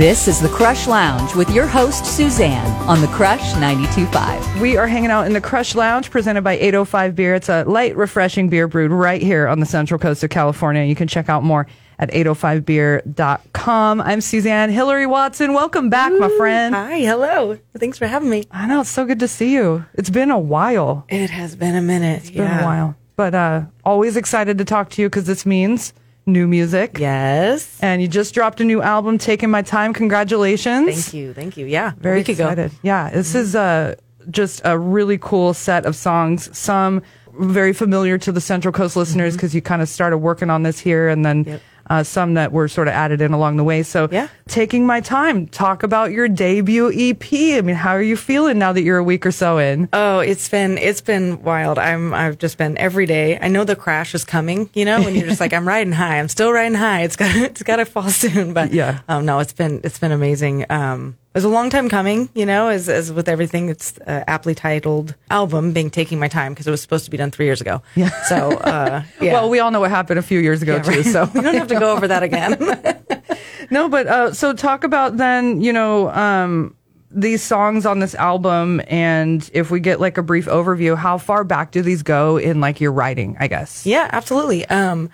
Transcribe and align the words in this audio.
This 0.00 0.28
is 0.28 0.40
the 0.40 0.48
Krush 0.48 0.86
Lounge 0.86 1.34
with 1.34 1.50
your 1.50 1.66
host, 1.66 2.06
Suzanne, 2.06 2.70
on 2.88 3.02
the 3.02 3.06
Krush 3.08 3.52
92.5. 3.52 4.58
We 4.58 4.78
are 4.78 4.86
hanging 4.86 5.10
out 5.10 5.26
in 5.26 5.34
the 5.34 5.42
Krush 5.42 5.74
Lounge 5.74 6.10
presented 6.10 6.40
by 6.40 6.54
805 6.54 7.14
Beer. 7.14 7.34
It's 7.34 7.50
a 7.50 7.64
light, 7.64 7.94
refreshing 7.98 8.48
beer 8.48 8.66
brewed 8.66 8.92
right 8.92 9.20
here 9.20 9.46
on 9.46 9.60
the 9.60 9.66
central 9.66 10.00
coast 10.00 10.24
of 10.24 10.30
California. 10.30 10.84
You 10.84 10.94
can 10.94 11.06
check 11.06 11.28
out 11.28 11.42
more 11.44 11.66
at 11.98 12.10
805beer.com. 12.12 14.00
I'm 14.00 14.22
Suzanne 14.22 14.70
Hilary 14.70 15.04
Watson. 15.04 15.52
Welcome 15.52 15.90
back, 15.90 16.14
my 16.18 16.30
friend. 16.38 16.74
Hi, 16.74 17.00
hello. 17.00 17.58
Thanks 17.76 17.98
for 17.98 18.06
having 18.06 18.30
me. 18.30 18.44
I 18.50 18.66
know, 18.68 18.80
it's 18.80 18.88
so 18.88 19.04
good 19.04 19.20
to 19.20 19.28
see 19.28 19.52
you. 19.52 19.84
It's 19.92 20.08
been 20.08 20.30
a 20.30 20.38
while. 20.38 21.04
It 21.10 21.28
has 21.28 21.56
been 21.56 21.76
a 21.76 21.82
minute. 21.82 22.22
It's 22.22 22.30
been 22.30 22.46
a 22.46 22.64
while. 22.64 22.96
But 23.16 23.34
uh, 23.34 23.64
always 23.84 24.16
excited 24.16 24.56
to 24.56 24.64
talk 24.64 24.88
to 24.92 25.02
you 25.02 25.10
because 25.10 25.26
this 25.26 25.44
means 25.44 25.92
new 26.26 26.46
music. 26.46 26.98
Yes. 26.98 27.78
And 27.80 28.00
you 28.02 28.08
just 28.08 28.34
dropped 28.34 28.60
a 28.60 28.64
new 28.64 28.82
album, 28.82 29.18
Taking 29.18 29.50
My 29.50 29.62
Time. 29.62 29.92
Congratulations. 29.92 30.86
Thank 31.04 31.14
you. 31.14 31.32
Thank 31.34 31.56
you. 31.56 31.66
Yeah. 31.66 31.92
Very 31.98 32.20
excited. 32.20 32.66
ago. 32.66 32.74
Yeah, 32.82 33.10
this 33.10 33.34
is 33.34 33.54
uh, 33.56 33.96
just 34.30 34.60
a 34.64 34.78
really 34.78 35.18
cool 35.18 35.54
set 35.54 35.86
of 35.86 35.96
songs. 35.96 36.56
Some 36.56 37.02
very 37.38 37.72
familiar 37.72 38.18
to 38.18 38.32
the 38.32 38.40
Central 38.40 38.72
Coast 38.72 38.96
listeners 38.96 39.34
because 39.34 39.54
you 39.54 39.62
kind 39.62 39.80
of 39.82 39.88
started 39.88 40.18
working 40.18 40.50
on 40.50 40.62
this 40.62 40.78
here, 40.78 41.08
and 41.08 41.24
then 41.24 41.44
Yep. 41.44 41.60
Uh, 41.90 42.02
some 42.02 42.34
that 42.34 42.52
were 42.52 42.68
sort 42.68 42.88
of 42.88 42.94
added 42.94 43.20
in 43.20 43.32
along 43.34 43.56
the 43.58 43.64
way. 43.64 43.82
So, 43.82 44.08
Yeah. 44.10 44.28
taking 44.48 44.86
my 44.86 45.00
time, 45.00 45.46
talk 45.48 45.82
about 45.82 46.12
your 46.12 46.28
debut 46.28 46.90
EP. 46.94 47.58
I 47.58 47.60
mean, 47.60 47.76
how 47.76 47.90
are 47.90 48.02
you 48.02 48.16
feeling 48.16 48.58
now 48.58 48.72
that 48.72 48.82
you're 48.82 48.96
a 48.98 49.04
week 49.04 49.26
or 49.26 49.32
so 49.32 49.58
in? 49.58 49.88
Oh, 49.92 50.20
it's 50.20 50.48
been 50.48 50.78
it's 50.78 51.02
been 51.02 51.42
wild. 51.42 51.78
I'm 51.78 52.14
I've 52.14 52.38
just 52.38 52.56
been 52.56 52.78
every 52.78 53.04
day. 53.06 53.38
I 53.42 53.48
know 53.48 53.64
the 53.64 53.76
crash 53.76 54.14
is 54.14 54.24
coming. 54.24 54.70
You 54.72 54.84
know, 54.86 55.02
when 55.02 55.14
you're 55.14 55.26
just 55.26 55.40
like 55.40 55.52
I'm 55.58 55.68
riding 55.68 55.92
high. 55.92 56.18
I'm 56.18 56.28
still 56.28 56.52
riding 56.52 56.78
high. 56.78 57.02
It's 57.02 57.16
got 57.16 57.34
it's 57.36 57.62
got 57.62 57.76
to 57.76 57.84
fall 57.84 58.08
soon. 58.22 58.54
But 58.54 58.72
Yeah. 58.72 59.00
um, 59.08 59.26
no, 59.26 59.40
it's 59.40 59.52
been 59.52 59.80
it's 59.84 59.98
been 59.98 60.12
amazing. 60.12 60.64
Um, 60.70 61.16
it 61.32 61.34
was 61.38 61.44
a 61.44 61.48
long 61.48 61.70
time 61.70 61.88
coming. 61.88 62.28
You 62.34 62.44
know, 62.46 62.68
as 62.68 62.88
as 62.88 63.12
with 63.12 63.28
everything, 63.28 63.68
it's 63.68 63.96
uh, 63.98 64.24
aptly 64.26 64.54
titled 64.54 65.14
album 65.30 65.72
being 65.72 65.90
taking 65.90 66.18
my 66.18 66.28
time 66.28 66.52
because 66.52 66.66
it 66.66 66.70
was 66.70 66.80
supposed 66.82 67.04
to 67.04 67.10
be 67.10 67.16
done 67.16 67.30
three 67.30 67.46
years 67.46 67.60
ago. 67.60 67.82
Yeah. 67.94 68.10
So 68.22 68.50
uh, 68.58 69.02
yeah. 69.20 69.32
Well, 69.34 69.48
we 69.50 69.60
all 69.60 69.70
know 69.70 69.80
what 69.80 69.90
happened 69.90 70.18
a 70.18 70.22
few 70.22 70.40
years 70.40 70.60
ago 70.62 70.76
Yeah, 70.76 70.82
too. 70.82 70.90
right. 70.90 71.04
So 71.04 71.24
we 71.34 71.40
don't 71.40 71.54
have 71.54 71.68
to 71.68 71.78
go 71.78 71.92
over 71.92 72.08
that 72.08 72.22
again. 72.22 72.56
No, 73.72 73.88
but 73.88 74.08
uh, 74.08 74.32
so 74.32 74.52
talk 74.52 74.82
about 74.82 75.16
then, 75.16 75.60
you 75.60 75.72
know, 75.72 76.10
um, 76.10 76.74
these 77.12 77.40
songs 77.40 77.86
on 77.86 78.00
this 78.00 78.16
album, 78.16 78.80
and 78.88 79.48
if 79.54 79.70
we 79.70 79.78
get 79.78 80.00
like 80.00 80.18
a 80.18 80.24
brief 80.24 80.46
overview, 80.46 80.96
how 80.96 81.18
far 81.18 81.44
back 81.44 81.70
do 81.70 81.80
these 81.80 82.02
go 82.02 82.36
in 82.36 82.60
like 82.60 82.80
your 82.80 82.90
writing? 82.90 83.36
I 83.38 83.46
guess. 83.46 83.86
Yeah, 83.86 84.08
absolutely. 84.12 84.66
Um, 84.66 85.08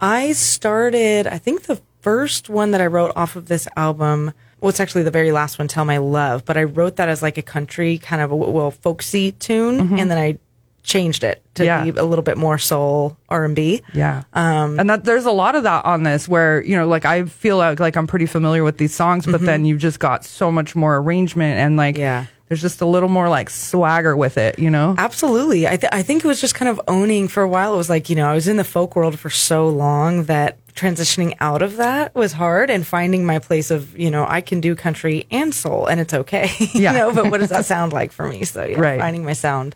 I 0.00 0.32
started, 0.32 1.28
I 1.28 1.38
think 1.38 1.64
the 1.64 1.80
first 2.00 2.48
one 2.48 2.72
that 2.72 2.80
I 2.80 2.86
wrote 2.86 3.12
off 3.14 3.36
of 3.36 3.46
this 3.46 3.68
album, 3.76 4.32
well, 4.60 4.68
it's 4.70 4.80
actually 4.80 5.02
the 5.04 5.10
very 5.10 5.32
last 5.32 5.58
one, 5.58 5.68
Tell 5.68 5.84
My 5.84 5.98
Love, 5.98 6.44
but 6.44 6.56
I 6.56 6.64
wrote 6.64 6.96
that 6.96 7.08
as 7.08 7.22
like 7.22 7.38
a 7.38 7.42
country 7.42 7.98
kind 7.98 8.20
of 8.22 8.30
a 8.30 8.36
well 8.36 8.70
folksy 8.70 9.32
tune, 9.32 9.98
and 9.98 10.10
then 10.10 10.18
I 10.18 10.38
changed 10.82 11.24
it 11.24 11.42
to 11.54 11.64
Yeah. 11.64 11.84
be 11.84 11.90
a 11.98 12.04
little 12.04 12.22
bit 12.22 12.38
more 12.38 12.56
soul 12.56 13.16
R 13.28 13.44
and 13.44 13.54
B. 13.54 13.82
Yeah. 13.92 14.22
Um, 14.32 14.80
and 14.80 14.88
that 14.88 15.04
there's 15.04 15.26
a 15.26 15.30
lot 15.30 15.54
of 15.54 15.62
that 15.64 15.84
on 15.84 16.02
this 16.04 16.26
where, 16.26 16.62
you 16.64 16.74
know, 16.74 16.88
like 16.88 17.04
I 17.04 17.24
feel 17.24 17.58
like, 17.58 17.78
like 17.80 17.96
I'm 17.96 18.06
pretty 18.06 18.24
familiar 18.26 18.64
with 18.64 18.78
these 18.78 18.94
songs, 18.94 19.26
but 19.26 19.42
then 19.42 19.64
you've 19.66 19.78
just 19.78 19.98
got 20.00 20.24
so 20.24 20.50
much 20.50 20.74
more 20.74 20.96
arrangement 20.96 21.58
and 21.58 21.76
like, 21.76 21.98
Yeah. 21.98 22.24
there's 22.48 22.62
just 22.62 22.80
a 22.80 22.86
little 22.86 23.10
more 23.10 23.28
like 23.28 23.50
swagger 23.50 24.16
with 24.16 24.38
it, 24.38 24.58
you 24.58 24.70
know? 24.70 24.94
Absolutely. 24.96 25.68
I, 25.68 25.76
th- 25.76 25.92
I 25.92 26.02
think 26.02 26.24
it 26.24 26.28
was 26.28 26.40
just 26.40 26.54
kind 26.54 26.68
of 26.70 26.80
owning 26.88 27.28
for 27.28 27.42
a 27.42 27.48
while. 27.48 27.74
It 27.74 27.76
was 27.76 27.90
like, 27.90 28.08
you 28.08 28.16
know, 28.16 28.26
I 28.28 28.34
was 28.34 28.48
in 28.48 28.56
the 28.56 28.64
folk 28.64 28.96
world 28.96 29.18
for 29.18 29.28
so 29.30 29.68
long 29.68 30.24
that 30.24 30.56
transitioning 30.74 31.36
out 31.40 31.62
of 31.62 31.76
that 31.76 32.14
was 32.14 32.32
hard 32.32 32.70
and 32.70 32.86
finding 32.86 33.24
my 33.26 33.38
place 33.38 33.70
of, 33.70 33.98
you 33.98 34.10
know, 34.10 34.24
I 34.28 34.40
can 34.40 34.60
do 34.60 34.74
country 34.74 35.26
and 35.30 35.54
soul 35.54 35.86
and 35.86 36.00
it's 36.00 36.14
okay. 36.14 36.50
Yeah. 36.74 36.92
you 36.92 36.98
know, 36.98 37.12
but 37.14 37.30
what 37.30 37.40
does 37.40 37.50
that 37.50 37.64
sound 37.74 37.92
like 37.92 38.12
for 38.12 38.28
me? 38.28 38.44
So 38.44 38.64
yeah, 38.64 38.78
Right. 38.78 39.00
finding 39.00 39.24
my 39.24 39.32
sound 39.34 39.74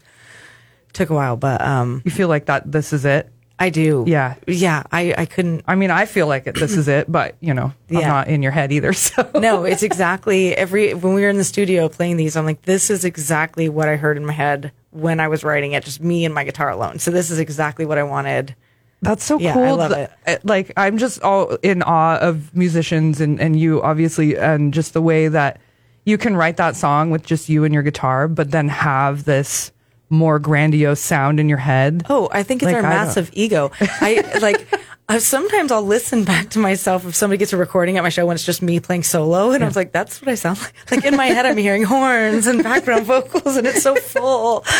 took 0.92 1.10
a 1.10 1.14
while, 1.14 1.36
but 1.36 1.60
um 1.60 2.02
You 2.04 2.10
feel 2.10 2.28
like 2.28 2.46
that 2.46 2.70
this 2.70 2.92
is 2.92 3.04
it. 3.04 3.30
I 3.58 3.70
do. 3.70 4.04
Yeah. 4.06 4.34
Yeah. 4.48 4.82
I, 4.90 5.14
I 5.16 5.26
couldn't 5.26 5.62
I 5.66 5.74
mean, 5.76 5.90
I 5.90 6.06
feel 6.06 6.26
like 6.26 6.46
it, 6.46 6.54
this 6.56 6.76
is 6.76 6.88
it, 6.88 7.10
but 7.10 7.36
you 7.40 7.54
know, 7.54 7.72
I'm 7.90 7.96
Yeah. 8.00 8.08
not 8.08 8.28
in 8.28 8.42
your 8.42 8.52
head 8.52 8.72
either. 8.72 8.92
So 9.04 9.30
no, 9.34 9.64
it's 9.64 9.82
exactly 9.82 10.54
every 10.56 10.92
when 10.94 11.14
we 11.14 11.22
were 11.22 11.28
in 11.28 11.36
the 11.38 11.44
studio 11.44 11.88
playing 11.88 12.16
these, 12.16 12.36
I'm 12.36 12.44
like, 12.44 12.62
this 12.62 12.90
is 12.90 13.04
exactly 13.04 13.68
what 13.68 13.88
I 13.88 13.96
heard 13.96 14.16
in 14.16 14.26
my 14.26 14.32
head 14.32 14.72
when 14.90 15.18
I 15.20 15.28
was 15.28 15.42
writing 15.44 15.72
it, 15.72 15.84
just 15.84 16.00
me 16.00 16.24
and 16.24 16.32
my 16.34 16.44
guitar 16.44 16.70
alone. 16.70 16.98
So 17.00 17.10
this 17.10 17.30
is 17.30 17.38
exactly 17.40 17.84
what 17.84 17.98
I 17.98 18.02
wanted. 18.04 18.54
That's 19.02 19.22
so 19.24 19.38
Yeah, 19.38 19.52
cool. 19.52 19.64
I 19.64 19.70
love 19.72 19.92
it. 19.92 20.10
uh, 20.26 20.36
Like 20.44 20.72
I'm 20.76 20.96
just 20.98 21.22
all 21.22 21.56
in 21.62 21.82
awe 21.82 22.16
of 22.18 22.54
musicians 22.56 23.20
and, 23.20 23.40
and 23.40 23.58
you 23.58 23.82
obviously 23.82 24.36
and 24.36 24.72
just 24.72 24.92
the 24.94 25.02
way 25.02 25.28
that 25.28 25.60
you 26.06 26.16
can 26.18 26.36
write 26.36 26.56
that 26.58 26.76
song 26.76 27.10
with 27.10 27.24
just 27.24 27.48
you 27.48 27.64
and 27.64 27.72
your 27.74 27.82
guitar, 27.82 28.28
but 28.28 28.50
then 28.50 28.68
have 28.68 29.24
this 29.24 29.72
more 30.10 30.38
grandiose 30.38 31.00
sound 31.00 31.40
in 31.40 31.48
your 31.48 31.58
head. 31.58 32.04
Oh, 32.08 32.28
I 32.32 32.42
think 32.42 32.62
it's 32.62 32.72
Like, 32.72 32.76
our 32.82 32.90
I 32.90 32.94
don't- 32.94 33.06
massive 33.06 33.30
ego. 33.32 33.70
I 33.80 34.38
like. 34.42 34.66
I, 35.06 35.18
sometimes 35.18 35.70
I'll 35.70 35.82
listen 35.84 36.24
back 36.24 36.48
to 36.50 36.58
myself 36.58 37.04
if 37.06 37.14
somebody 37.14 37.36
gets 37.36 37.52
a 37.52 37.58
recording 37.58 37.98
at 37.98 38.02
my 38.02 38.08
show 38.08 38.24
when 38.24 38.36
it's 38.36 38.44
just 38.46 38.62
me 38.62 38.80
playing 38.80 39.02
solo, 39.02 39.50
and 39.50 39.62
I 39.62 39.66
was 39.66 39.76
like, 39.76 39.92
"That's 39.92 40.22
what 40.22 40.30
I 40.30 40.34
sound 40.34 40.58
like." 40.62 40.72
Like 40.90 41.04
in 41.04 41.14
my 41.14 41.26
head, 41.26 41.44
I'm 41.44 41.58
hearing 41.58 41.82
horns 41.82 42.46
and 42.46 42.62
background 42.62 43.04
vocals, 43.14 43.58
and 43.58 43.66
it's 43.66 43.82
so 43.82 43.94
full. 43.96 44.64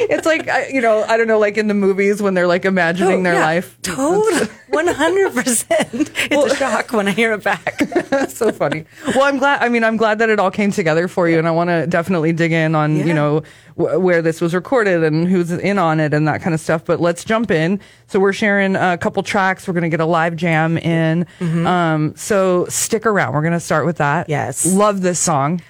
It's 0.00 0.26
like 0.26 0.48
you 0.72 0.80
know, 0.80 1.04
I 1.04 1.16
don't 1.16 1.26
know, 1.26 1.38
like 1.38 1.56
in 1.56 1.68
the 1.68 1.74
movies 1.74 2.22
when 2.22 2.34
they're 2.34 2.46
like 2.46 2.64
imagining 2.64 3.22
their 3.22 3.34
Oh, 3.34 3.38
Yeah, 3.38 3.44
life. 3.44 3.78
Totally, 3.82 4.46
one 4.68 4.86
hundred 4.86 5.34
percent. 5.34 6.10
It's 6.30 6.52
a 6.52 6.56
shock 6.56 6.92
when 6.92 7.08
I 7.08 7.12
hear 7.12 7.32
it 7.32 7.42
back. 7.42 7.80
So 8.28 8.50
funny. 8.52 8.84
Well, 9.14 9.24
I'm 9.24 9.38
glad. 9.38 9.62
I 9.62 9.68
mean, 9.68 9.84
I'm 9.84 9.96
glad 9.96 10.18
that 10.20 10.28
it 10.30 10.38
all 10.40 10.50
came 10.50 10.70
together 10.72 11.08
for 11.08 11.28
you, 11.28 11.38
and 11.38 11.46
I 11.46 11.50
want 11.50 11.68
to 11.70 11.86
definitely 11.86 12.32
dig 12.32 12.52
in 12.52 12.74
on 12.74 12.96
you 12.96 13.12
know 13.14 13.42
w- 13.76 13.98
where 14.00 14.22
this 14.22 14.40
was 14.40 14.54
recorded 14.54 15.04
and 15.04 15.28
who's 15.28 15.50
in 15.52 15.78
on 15.78 16.00
it 16.00 16.12
and 16.14 16.26
that 16.26 16.40
kind 16.42 16.54
of 16.54 16.60
stuff. 16.60 16.84
But 16.84 17.00
let's 17.00 17.24
jump 17.24 17.50
in. 17.50 17.80
So 18.06 18.18
we're 18.18 18.32
sharing 18.32 18.76
a 18.76 18.96
couple 18.98 19.22
tracks. 19.22 19.68
We're 19.68 19.74
gonna 19.74 19.88
get 19.88 20.00
a 20.00 20.06
live 20.06 20.36
jam 20.36 20.78
in. 20.78 21.26
Um, 21.40 22.14
so 22.16 22.66
stick 22.68 23.06
around. 23.06 23.34
We're 23.34 23.42
gonna 23.42 23.60
start 23.60 23.84
with 23.86 23.98
that. 23.98 24.28
Yes. 24.28 24.66
love 24.66 25.00
this 25.02 25.18
song. 25.20 25.60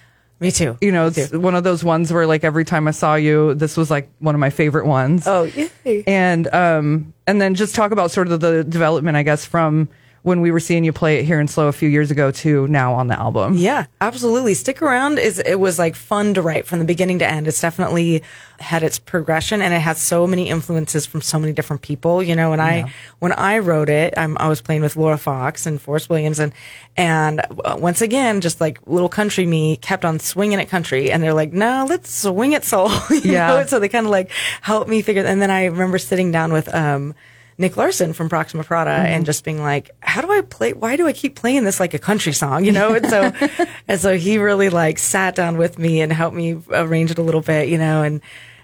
Me 0.41 0.51
too. 0.53 0.77
You 0.81 0.93
know, 0.93 1.09
it's 1.09 1.33
one 1.33 1.55
of 1.57 1.65
those 1.65 1.83
ones 1.83 2.13
where 2.13 2.27
like 2.27 2.45
every 2.45 2.65
time 2.65 2.87
I 2.87 2.93
saw 2.93 3.17
you, 3.17 3.55
this 3.55 3.77
was 3.77 3.91
like 3.91 4.09
one 4.21 4.35
of 4.37 4.39
my 4.41 4.51
favorite 4.51 4.87
ones 4.87 5.27
Oh, 5.27 5.45
yay. 5.85 6.05
and 6.07 6.47
um 6.55 7.13
and 7.27 7.41
then 7.41 7.55
just 7.55 7.75
talk 7.75 7.91
about 7.91 8.11
sort 8.13 8.29
of 8.31 8.41
the 8.41 8.63
development 8.65 9.17
i 9.17 9.23
guess 9.23 9.45
from 9.45 9.89
when 10.29 10.41
we 10.41 10.51
were 10.53 10.61
seeing 10.61 10.85
you 10.85 10.93
play 10.93 11.19
it 11.19 11.25
here 11.25 11.41
in 11.41 11.49
SLO 11.49 11.67
a 11.67 11.73
few 11.73 11.89
years 11.89 12.11
ago 12.13 12.31
too 12.31 12.69
now 12.69 12.95
on 12.95 13.09
the 13.09 13.19
album 13.19 13.57
Yeah, 13.57 13.87
absolutely. 14.01 14.55
Stick 14.55 14.81
around 14.83 15.19
is 15.19 15.41
it 15.41 15.59
was 15.59 15.79
like 15.79 15.97
fun 15.97 16.35
to 16.35 16.43
write 16.43 16.67
from 16.67 16.79
the 16.79 16.85
beginning 16.85 17.19
to 17.19 17.27
end. 17.29 17.49
It's 17.49 17.61
definitely 17.61 18.23
had 18.61 18.83
its 18.83 18.99
progression 18.99 19.63
and 19.63 19.73
it 19.75 19.81
has 19.81 20.01
so 20.01 20.27
many 20.27 20.49
influences 20.49 21.07
from 21.07 21.21
so 21.23 21.39
many 21.39 21.53
different 21.53 21.83
people. 21.83 22.23
You 22.23 22.37
know, 22.37 22.51
when 22.51 22.61
I 22.61 22.93
when 23.19 23.33
I 23.33 23.59
wrote 23.59 23.89
it, 23.89 24.15
I'm, 24.17 24.37
I 24.39 24.49
was 24.49 24.61
playing 24.61 24.83
with 24.83 24.97
Laura 24.97 25.19
Fox 25.19 25.67
and 25.67 25.81
Forrest 25.81 26.09
Williams 26.11 26.39
and 26.39 26.53
and 26.97 27.41
uh, 27.65 27.77
once 27.79 28.01
again, 28.03 28.41
just 28.41 28.61
like 28.61 28.81
little 28.87 29.09
country 29.09 29.47
me 29.47 29.77
kept 29.77 30.05
on 30.05 30.19
swinging 30.21 30.59
it 30.61 30.69
country, 30.69 31.11
and 31.13 31.23
they're 31.23 31.33
like, 31.33 31.53
no, 31.53 31.87
let's 31.89 32.11
swing 32.13 32.53
it 32.53 32.65
soul. 32.65 32.91
you 33.11 33.21
Yeah. 33.33 33.47
know? 33.47 33.67
So 33.67 33.79
they 33.79 33.89
kind 33.89 34.05
of 34.07 34.11
like 34.11 34.31
helped 34.61 34.91
me 34.91 35.03
figure. 35.03 35.25
And 35.25 35.41
then 35.41 35.51
I 35.51 35.67
remember 35.67 35.99
sitting 35.99 36.31
down 36.33 36.53
with 36.53 36.73
um. 36.75 37.15
Nick 37.59 37.77
Larson 37.77 38.13
from 38.13 38.29
Proxima 38.29 38.63
Parada 38.63 38.87
and 38.87 39.27
just 39.27 39.45
being 39.45 39.61
like, 39.61 39.91
how 40.01 40.21
do 40.21 40.31
I 40.31 40.43
play? 40.43 40.73
Why 40.73 40.97
do 40.97 41.09
I 41.09 41.13
keep 41.13 41.35
playing 41.35 41.65
this 41.65 41.81
like 41.81 41.93
a 41.93 41.99
country 41.99 42.33
song? 42.33 42.65
You 42.65 42.73
know? 42.73 42.95
And 42.95 43.07
so, 43.07 43.33
and 43.89 44.01
so 44.01 44.17
he 44.17 44.39
really 44.39 44.71
like 44.71 44.99
sat 44.99 45.35
down 45.35 45.59
with 45.59 45.79
me 45.79 46.01
and 46.01 46.13
helped 46.13 46.37
me 46.37 46.57
arrange 46.71 47.11
it 47.11 47.19
a 47.19 47.23
little 47.23 47.41
bit, 47.41 47.69
you 47.69 47.79
know, 47.79 48.03
and, 48.05 48.21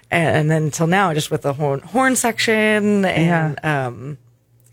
and 0.09 0.49
then 0.49 0.63
until 0.63 0.87
now, 0.87 1.13
just 1.13 1.29
with 1.29 1.41
the 1.41 1.53
horn, 1.53 1.81
horn 1.81 2.15
section 2.15 3.03
and, 3.05 3.65
um, 3.65 4.17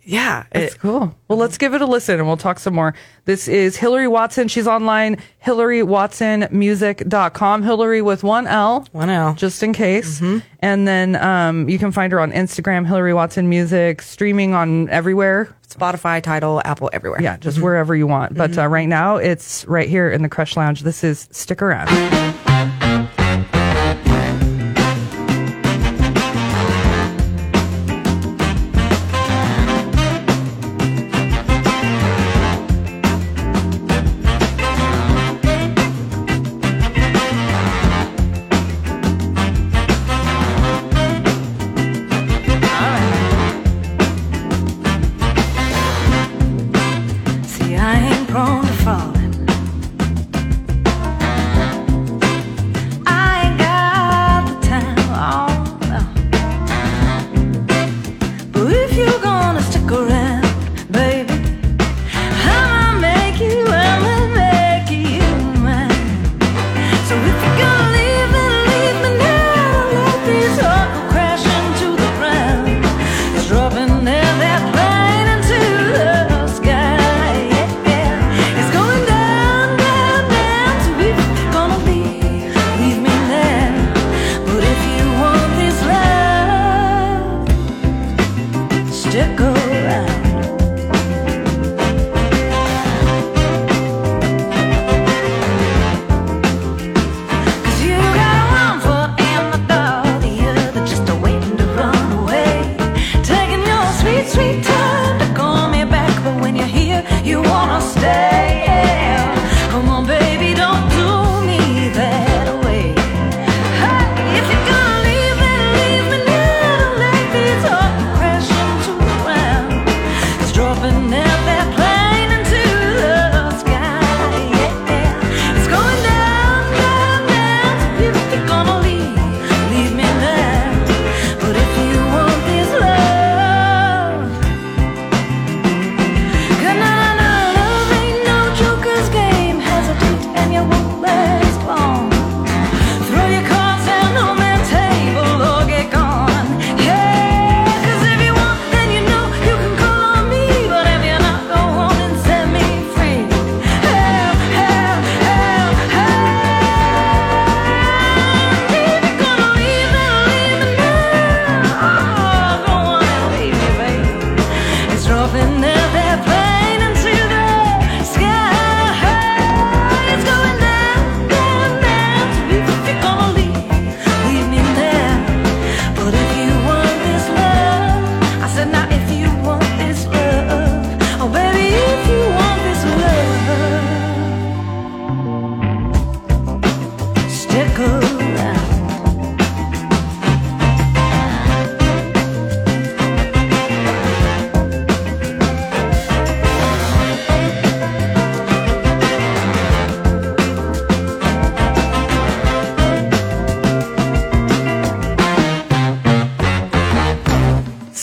yeah, 0.04 0.44
It's 0.52 0.74
it- 0.74 0.80
cool. 0.80 1.14
Well, 1.28 1.38
let's 1.38 1.56
give 1.58 1.74
it 1.74 1.80
a 1.80 1.86
listen 1.86 2.18
and 2.18 2.26
we'll 2.26 2.36
talk 2.36 2.58
some 2.58 2.74
more. 2.74 2.94
This 3.24 3.46
is 3.48 3.76
Hilary 3.76 4.08
Watson. 4.08 4.48
She's 4.48 4.66
online, 4.66 5.18
hilarywatsonmusic.com. 5.44 7.62
Hilary 7.62 8.02
with 8.02 8.24
one 8.24 8.46
L. 8.46 8.86
One 8.92 9.08
L. 9.10 9.34
Just 9.34 9.62
in 9.62 9.72
case. 9.72 10.20
Mm-hmm. 10.20 10.38
And 10.60 10.86
then 10.88 11.16
um, 11.16 11.68
you 11.68 11.78
can 11.78 11.92
find 11.92 12.12
her 12.12 12.20
on 12.20 12.32
Instagram, 12.32 12.86
Hilary 12.86 13.14
Watson 13.14 13.48
Music, 13.48 14.02
streaming 14.02 14.54
on 14.54 14.88
everywhere. 14.90 15.54
Spotify, 15.68 16.22
Tidal, 16.22 16.60
Apple, 16.66 16.90
everywhere. 16.92 17.22
Yeah, 17.22 17.38
just 17.38 17.58
wherever 17.60 17.96
you 17.96 18.06
want. 18.06 18.34
But 18.34 18.58
uh, 18.58 18.66
right 18.66 18.88
now, 18.88 19.16
it's 19.16 19.64
right 19.66 19.88
here 19.88 20.10
in 20.10 20.20
the 20.20 20.28
Krush 20.28 20.54
Lounge. 20.56 20.82
This 20.82 21.02
is 21.02 21.28
Stick 21.30 21.62
Around. 21.62 21.88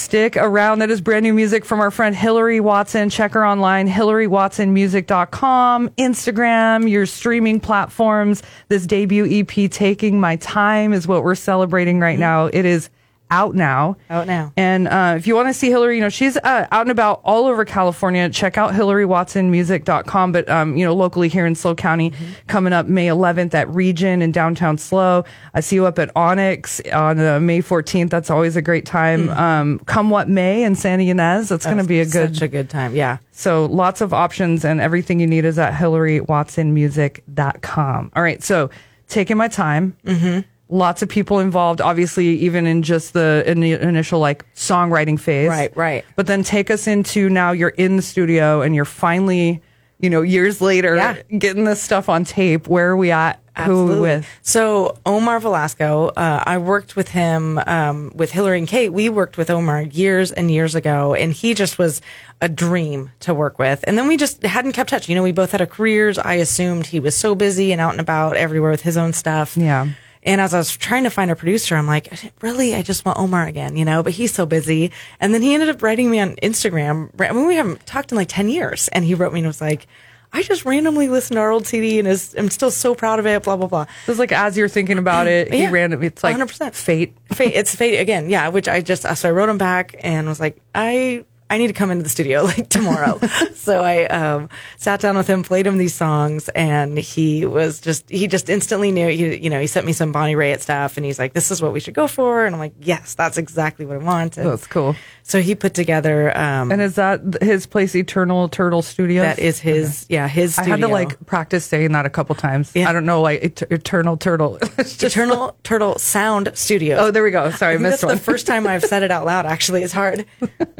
Stick 0.09 0.37
Around. 0.37 0.79
That 0.79 0.89
is 0.89 1.01
brand 1.01 1.21
new 1.21 1.35
music 1.35 1.63
from 1.63 1.79
our 1.79 1.91
friend 1.91 2.15
Hilary 2.15 2.59
Watson. 2.59 3.11
Check 3.11 3.33
her 3.33 3.45
online, 3.45 3.87
hilarywatsonmusic.com, 3.87 5.89
Instagram, 5.89 6.89
your 6.89 7.05
streaming 7.05 7.59
platforms. 7.59 8.41
This 8.69 8.87
debut 8.87 9.27
EP, 9.29 9.69
Taking 9.69 10.19
My 10.19 10.37
Time, 10.37 10.93
is 10.93 11.07
what 11.07 11.23
we're 11.23 11.35
celebrating 11.35 11.99
right 11.99 12.17
now. 12.17 12.47
It 12.47 12.65
is 12.65 12.89
out 13.31 13.55
now. 13.55 13.95
Out 14.09 14.27
now. 14.27 14.51
And 14.57 14.87
uh, 14.87 15.15
if 15.17 15.27
you 15.27 15.35
want 15.35 15.49
to 15.49 15.53
see 15.53 15.69
Hilary, 15.69 15.95
you 15.95 16.01
know, 16.01 16.09
she's 16.09 16.35
uh, 16.37 16.67
out 16.71 16.81
and 16.81 16.91
about 16.91 17.21
all 17.23 17.45
over 17.45 17.63
California. 17.65 18.29
Check 18.29 18.57
out 18.57 18.73
hilarywatsonmusic.com. 18.73 20.31
But, 20.31 20.49
um, 20.49 20.77
you 20.77 20.85
know, 20.85 20.95
locally 20.95 21.27
here 21.29 21.45
in 21.45 21.55
SLO 21.55 21.75
County, 21.75 22.13
coming 22.47 22.73
up 22.73 22.87
May 22.87 23.07
11th 23.07 23.53
at 23.53 23.69
Region 23.69 24.21
in 24.21 24.31
downtown 24.31 24.77
SLO. 24.77 25.25
I 25.53 25.59
see 25.59 25.75
you 25.75 25.85
up 25.85 25.99
at 25.99 26.15
Onyx 26.15 26.81
on 26.93 27.19
uh, 27.19 27.39
May 27.39 27.61
14th. 27.61 28.09
That's 28.09 28.29
always 28.29 28.55
a 28.55 28.61
great 28.61 28.85
time. 28.85 29.29
Um, 29.29 29.79
come 29.79 30.09
what 30.09 30.29
may 30.29 30.63
in 30.63 30.75
Santa 30.75 31.03
Ynez. 31.03 31.49
That's 31.49 31.65
going 31.65 31.77
to 31.77 31.83
be 31.83 31.99
a 31.99 32.05
good. 32.05 32.35
such 32.35 32.41
a 32.41 32.47
good 32.47 32.69
time. 32.69 32.95
Yeah. 32.95 33.17
So 33.31 33.65
lots 33.65 33.99
of 34.01 34.13
options 34.13 34.63
and 34.65 34.81
everything 34.81 35.19
you 35.19 35.27
need 35.27 35.45
is 35.45 35.59
at 35.59 35.73
hilarywatsonmusic.com. 35.73 38.11
All 38.15 38.23
right. 38.23 38.43
So 38.43 38.69
taking 39.07 39.37
my 39.37 39.47
time. 39.47 39.95
Mm-hmm. 40.05 40.39
Lots 40.69 41.01
of 41.01 41.09
people 41.09 41.39
involved, 41.39 41.81
obviously, 41.81 42.27
even 42.39 42.67
in 42.67 42.83
just 42.83 43.13
the, 43.13 43.43
in 43.47 43.59
the 43.59 43.71
initial 43.73 44.19
like 44.19 44.45
songwriting 44.53 45.19
phase. 45.19 45.49
Right, 45.49 45.75
right. 45.75 46.05
But 46.15 46.27
then 46.27 46.43
take 46.43 46.69
us 46.69 46.85
into 46.85 47.27
now 47.29 47.51
you're 47.51 47.69
in 47.69 47.95
the 47.95 48.03
studio 48.03 48.61
and 48.61 48.75
you're 48.75 48.85
finally, 48.85 49.61
you 49.99 50.09
know, 50.11 50.21
years 50.21 50.61
later 50.61 50.95
Yeah. 50.95 51.17
getting 51.37 51.63
this 51.63 51.81
stuff 51.81 52.07
on 52.07 52.23
tape. 52.23 52.67
Where 52.67 52.89
are 52.89 52.97
we 52.97 53.09
at? 53.11 53.41
Who 53.65 53.91
are 53.91 53.95
we 53.95 53.99
with? 53.99 54.27
So 54.41 54.97
Omar 55.05 55.39
Velasco, 55.41 56.09
uh, 56.15 56.43
I 56.45 56.59
worked 56.59 56.95
with 56.95 57.09
him 57.09 57.57
um, 57.65 58.11
with 58.15 58.31
Hilary 58.31 58.59
and 58.59 58.67
Kate. 58.67 58.93
We 58.93 59.09
worked 59.09 59.37
with 59.37 59.49
Omar 59.49 59.81
years 59.81 60.31
and 60.31 60.49
years 60.49 60.75
ago, 60.75 61.13
and 61.13 61.33
he 61.33 61.53
just 61.53 61.77
was 61.77 61.99
a 62.41 62.47
dream 62.47 63.11
to 63.21 63.33
work 63.33 63.59
with. 63.59 63.83
And 63.85 63.97
then 63.97 64.07
we 64.07 64.15
just 64.15 64.43
hadn't 64.43 64.71
kept 64.73 64.91
touch. 64.91 65.09
You 65.09 65.15
know, 65.15 65.23
we 65.23 65.33
both 65.33 65.51
had 65.51 65.59
our 65.59 65.67
careers. 65.67 66.17
I 66.17 66.35
assumed 66.35 66.85
he 66.85 67.01
was 67.01 67.17
so 67.17 67.35
busy 67.35 67.73
and 67.73 67.81
out 67.81 67.91
and 67.91 67.99
about 67.99 68.37
everywhere 68.37 68.71
with 68.71 68.83
his 68.83 68.95
own 68.95 69.11
stuff. 69.11 69.57
Yeah. 69.57 69.87
And 70.23 70.41
as 70.41 70.53
I 70.53 70.57
was 70.57 70.75
trying 70.75 71.03
to 71.05 71.09
find 71.09 71.31
a 71.31 71.35
producer, 71.35 71.75
I'm 71.75 71.87
like, 71.87 72.11
really, 72.41 72.75
I 72.75 72.81
just 72.81 73.05
want 73.05 73.17
Omar 73.17 73.47
again, 73.47 73.77
you 73.77 73.85
know, 73.85 74.03
but 74.03 74.11
he's 74.13 74.33
so 74.33 74.45
busy. 74.45 74.91
And 75.19 75.33
then 75.33 75.41
he 75.41 75.53
ended 75.53 75.69
up 75.69 75.81
writing 75.81 76.11
me 76.11 76.19
on 76.19 76.35
Instagram. 76.37 77.09
I 77.19 77.31
mean, 77.31 77.47
we 77.47 77.55
haven't 77.55 77.85
talked 77.85 78.11
in 78.11 78.17
like 78.17 78.27
10 78.29 78.49
years. 78.49 78.89
And 78.89 79.05
he 79.05 79.13
wrote 79.15 79.31
me 79.31 79.39
and 79.39 79.47
was 79.47 79.61
like, 79.61 79.87
I 80.33 80.43
just 80.43 80.65
randomly 80.65 81.07
listened 81.07 81.37
to 81.37 81.41
our 81.41 81.49
old 81.51 81.65
CD 81.65 81.97
and 81.99 82.07
is, 82.07 82.35
I'm 82.37 82.49
still 82.49 82.69
so 82.69 82.93
proud 82.93 83.17
of 83.19 83.25
it, 83.25 83.43
blah, 83.43 83.55
blah, 83.55 83.67
blah. 83.67 83.83
It 83.83 84.07
was 84.07 84.19
like 84.19 84.31
as 84.31 84.55
you're 84.57 84.67
thinking 84.67 84.97
about 84.99 85.25
it, 85.27 85.51
he 85.53 85.63
Yeah. 85.63 85.71
random. 85.71 86.03
It's 86.03 86.23
like 86.23 86.35
100%. 86.35 86.75
fate. 86.75 87.15
Fate, 87.33 87.53
it's 87.55 87.73
fate 87.73 87.97
again. 87.99 88.29
Yeah. 88.29 88.49
Which 88.49 88.67
I 88.67 88.81
just, 88.81 89.03
so 89.17 89.29
I 89.29 89.31
wrote 89.31 89.49
him 89.49 89.57
back 89.57 89.95
and 90.01 90.27
was 90.27 90.39
like, 90.39 90.57
I, 90.75 91.23
I 91.49 91.57
need 91.57 91.67
to 91.67 91.73
come 91.73 91.89
into 91.91 92.03
the 92.03 92.09
studio 92.09 92.43
like 92.45 92.69
tomorrow. 92.69 93.19
so 93.55 93.83
I 93.83 94.05
um, 94.05 94.49
sat 94.77 94.99
down 94.99 95.17
with 95.17 95.27
him, 95.27 95.43
played 95.43 95.65
him 95.67 95.77
these 95.77 95.93
songs, 95.95 96.47
and 96.49 96.97
he 96.97 97.45
was 97.45 97.79
just 97.81 98.09
he 98.09 98.27
just 98.27 98.49
instantly 98.49 98.91
knew. 98.91 99.07
He, 99.09 99.37
you 99.37 99.49
know, 99.49 99.59
he 99.59 99.67
sent 99.67 99.85
me 99.85 99.93
some 99.93 100.11
Bonnie 100.11 100.35
Raitt 100.35 100.59
stuff, 100.61 100.97
and 100.97 101.05
he's 101.05 101.17
like, 101.19 101.33
"This 101.33 101.51
is 101.51 101.61
what 101.61 101.73
we 101.73 101.79
should 101.79 101.93
go 101.93 102.07
for." 102.07 102.45
And 102.45 102.55
I'm 102.55 102.59
like, 102.59 102.73
"Yes, 102.81 103.15
that's 103.15 103.37
exactly 103.37 103.85
what 103.85 103.95
I 103.95 104.03
want." 104.03 104.37
And 104.37 104.47
That's 104.49 104.67
cool. 104.67 104.95
So 105.23 105.41
he 105.41 105.53
put 105.55 105.73
together. 105.75 106.35
Um, 106.35 106.71
And 106.71 106.81
is 106.81 106.95
that 106.95 107.21
his 107.41 107.65
place, 107.67 107.95
Eternal 107.95 108.49
Turtle 108.49 108.81
Studios? 108.81 109.23
that 109.23 109.37
is 109.39 109.59
his, 109.59 110.05
yeah, 110.09 110.27
his. 110.27 110.57
I 110.57 110.63
had 110.63 110.81
to 110.81 110.87
like 110.87 111.23
practice 111.27 111.65
saying 111.65 111.91
that 111.91 112.05
a 112.05 112.09
couple 112.09 112.33
times. 112.35 112.71
Yeah. 112.73 112.89
I 112.89 112.93
don't 112.93 113.05
know, 113.05 113.21
like 113.21 113.43
et- 113.43 113.71
Eternal 113.71 114.17
Turtle. 114.17 114.57
Eternal 114.79 115.55
Turtle 115.63 115.99
Sound 115.99 116.51
Studio. 116.55 116.97
Oh, 116.97 117.11
there 117.11 117.23
we 117.23 117.31
go. 117.31 117.51
Sorry, 117.51 117.75
I 117.75 117.77
missed 117.77 118.01
that's 118.01 118.03
one. 118.05 118.15
the 118.15 118.21
first 118.21 118.47
time 118.47 118.65
I've 118.65 118.83
said 118.83 119.03
it 119.03 119.11
out 119.11 119.25
loud. 119.25 119.45
Actually, 119.45 119.83
it's 119.83 119.93
hard. 119.93 120.25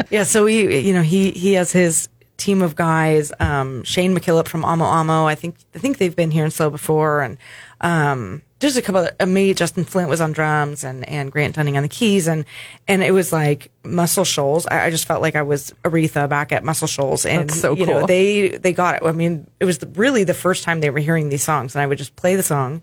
yeah. 0.09 0.23
So 0.23 0.47
he, 0.67 0.79
you 0.87 0.93
know, 0.93 1.01
he 1.01 1.31
he 1.31 1.53
has 1.53 1.71
his 1.71 2.09
team 2.39 2.61
of 2.61 2.75
guys. 2.75 3.31
Um, 3.39 3.83
Shane 3.83 4.17
McKillop 4.17 4.47
from 4.47 4.65
Amo 4.65 4.85
Amo. 4.85 5.25
I 5.25 5.35
think 5.35 5.55
I 5.75 5.79
think 5.79 5.97
they've 5.97 6.15
been 6.15 6.31
here 6.31 6.45
in 6.45 6.51
SLO 6.51 6.69
before, 6.69 7.21
and 7.21 7.37
um, 7.81 8.41
just 8.59 8.77
a 8.77 8.81
couple. 8.81 9.05
Of, 9.05 9.11
uh, 9.19 9.25
me, 9.25 9.53
Justin 9.53 9.83
Flint 9.83 10.09
was 10.09 10.21
on 10.21 10.31
drums, 10.31 10.83
and 10.83 11.07
and 11.07 11.31
Grant 11.31 11.55
Dunning 11.55 11.77
on 11.77 11.83
the 11.83 11.89
keys, 11.89 12.27
and 12.27 12.45
and 12.87 13.03
it 13.03 13.11
was 13.11 13.31
like 13.31 13.71
Muscle 13.83 14.25
Shoals. 14.25 14.65
I, 14.65 14.85
I 14.85 14.89
just 14.89 15.05
felt 15.05 15.21
like 15.21 15.35
I 15.35 15.43
was 15.43 15.73
Aretha 15.83 16.27
back 16.27 16.51
at 16.51 16.63
Muscle 16.63 16.87
Shoals, 16.87 17.25
and 17.25 17.49
That's 17.49 17.61
so 17.61 17.75
you 17.75 17.85
know 17.85 18.07
they 18.07 18.49
they 18.49 18.73
got 18.73 18.95
it. 18.95 19.05
I 19.05 19.11
mean, 19.11 19.47
it 19.59 19.65
was 19.65 19.79
the, 19.79 19.87
really 19.87 20.23
the 20.23 20.33
first 20.33 20.63
time 20.63 20.79
they 20.79 20.89
were 20.89 20.99
hearing 20.99 21.29
these 21.29 21.43
songs, 21.43 21.75
and 21.75 21.81
I 21.81 21.87
would 21.87 21.97
just 21.97 22.15
play 22.15 22.35
the 22.35 22.43
song 22.43 22.81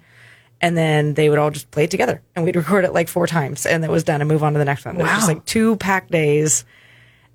and 0.58 0.74
then 0.74 1.12
they 1.12 1.28
would 1.28 1.38
all 1.38 1.50
just 1.50 1.70
play 1.70 1.84
it 1.84 1.90
together 1.90 2.22
and 2.34 2.42
we'd 2.42 2.56
record 2.56 2.86
it 2.86 2.94
like 2.94 3.08
four 3.08 3.26
times 3.26 3.66
and 3.66 3.84
it 3.84 3.90
was 3.90 4.04
done 4.04 4.22
and 4.22 4.28
move 4.28 4.42
on 4.42 4.54
to 4.54 4.58
the 4.58 4.64
next 4.64 4.86
one. 4.86 4.96
It 4.96 5.02
was 5.02 5.10
just 5.10 5.28
like 5.28 5.44
two 5.44 5.76
packed 5.76 6.10
days. 6.10 6.64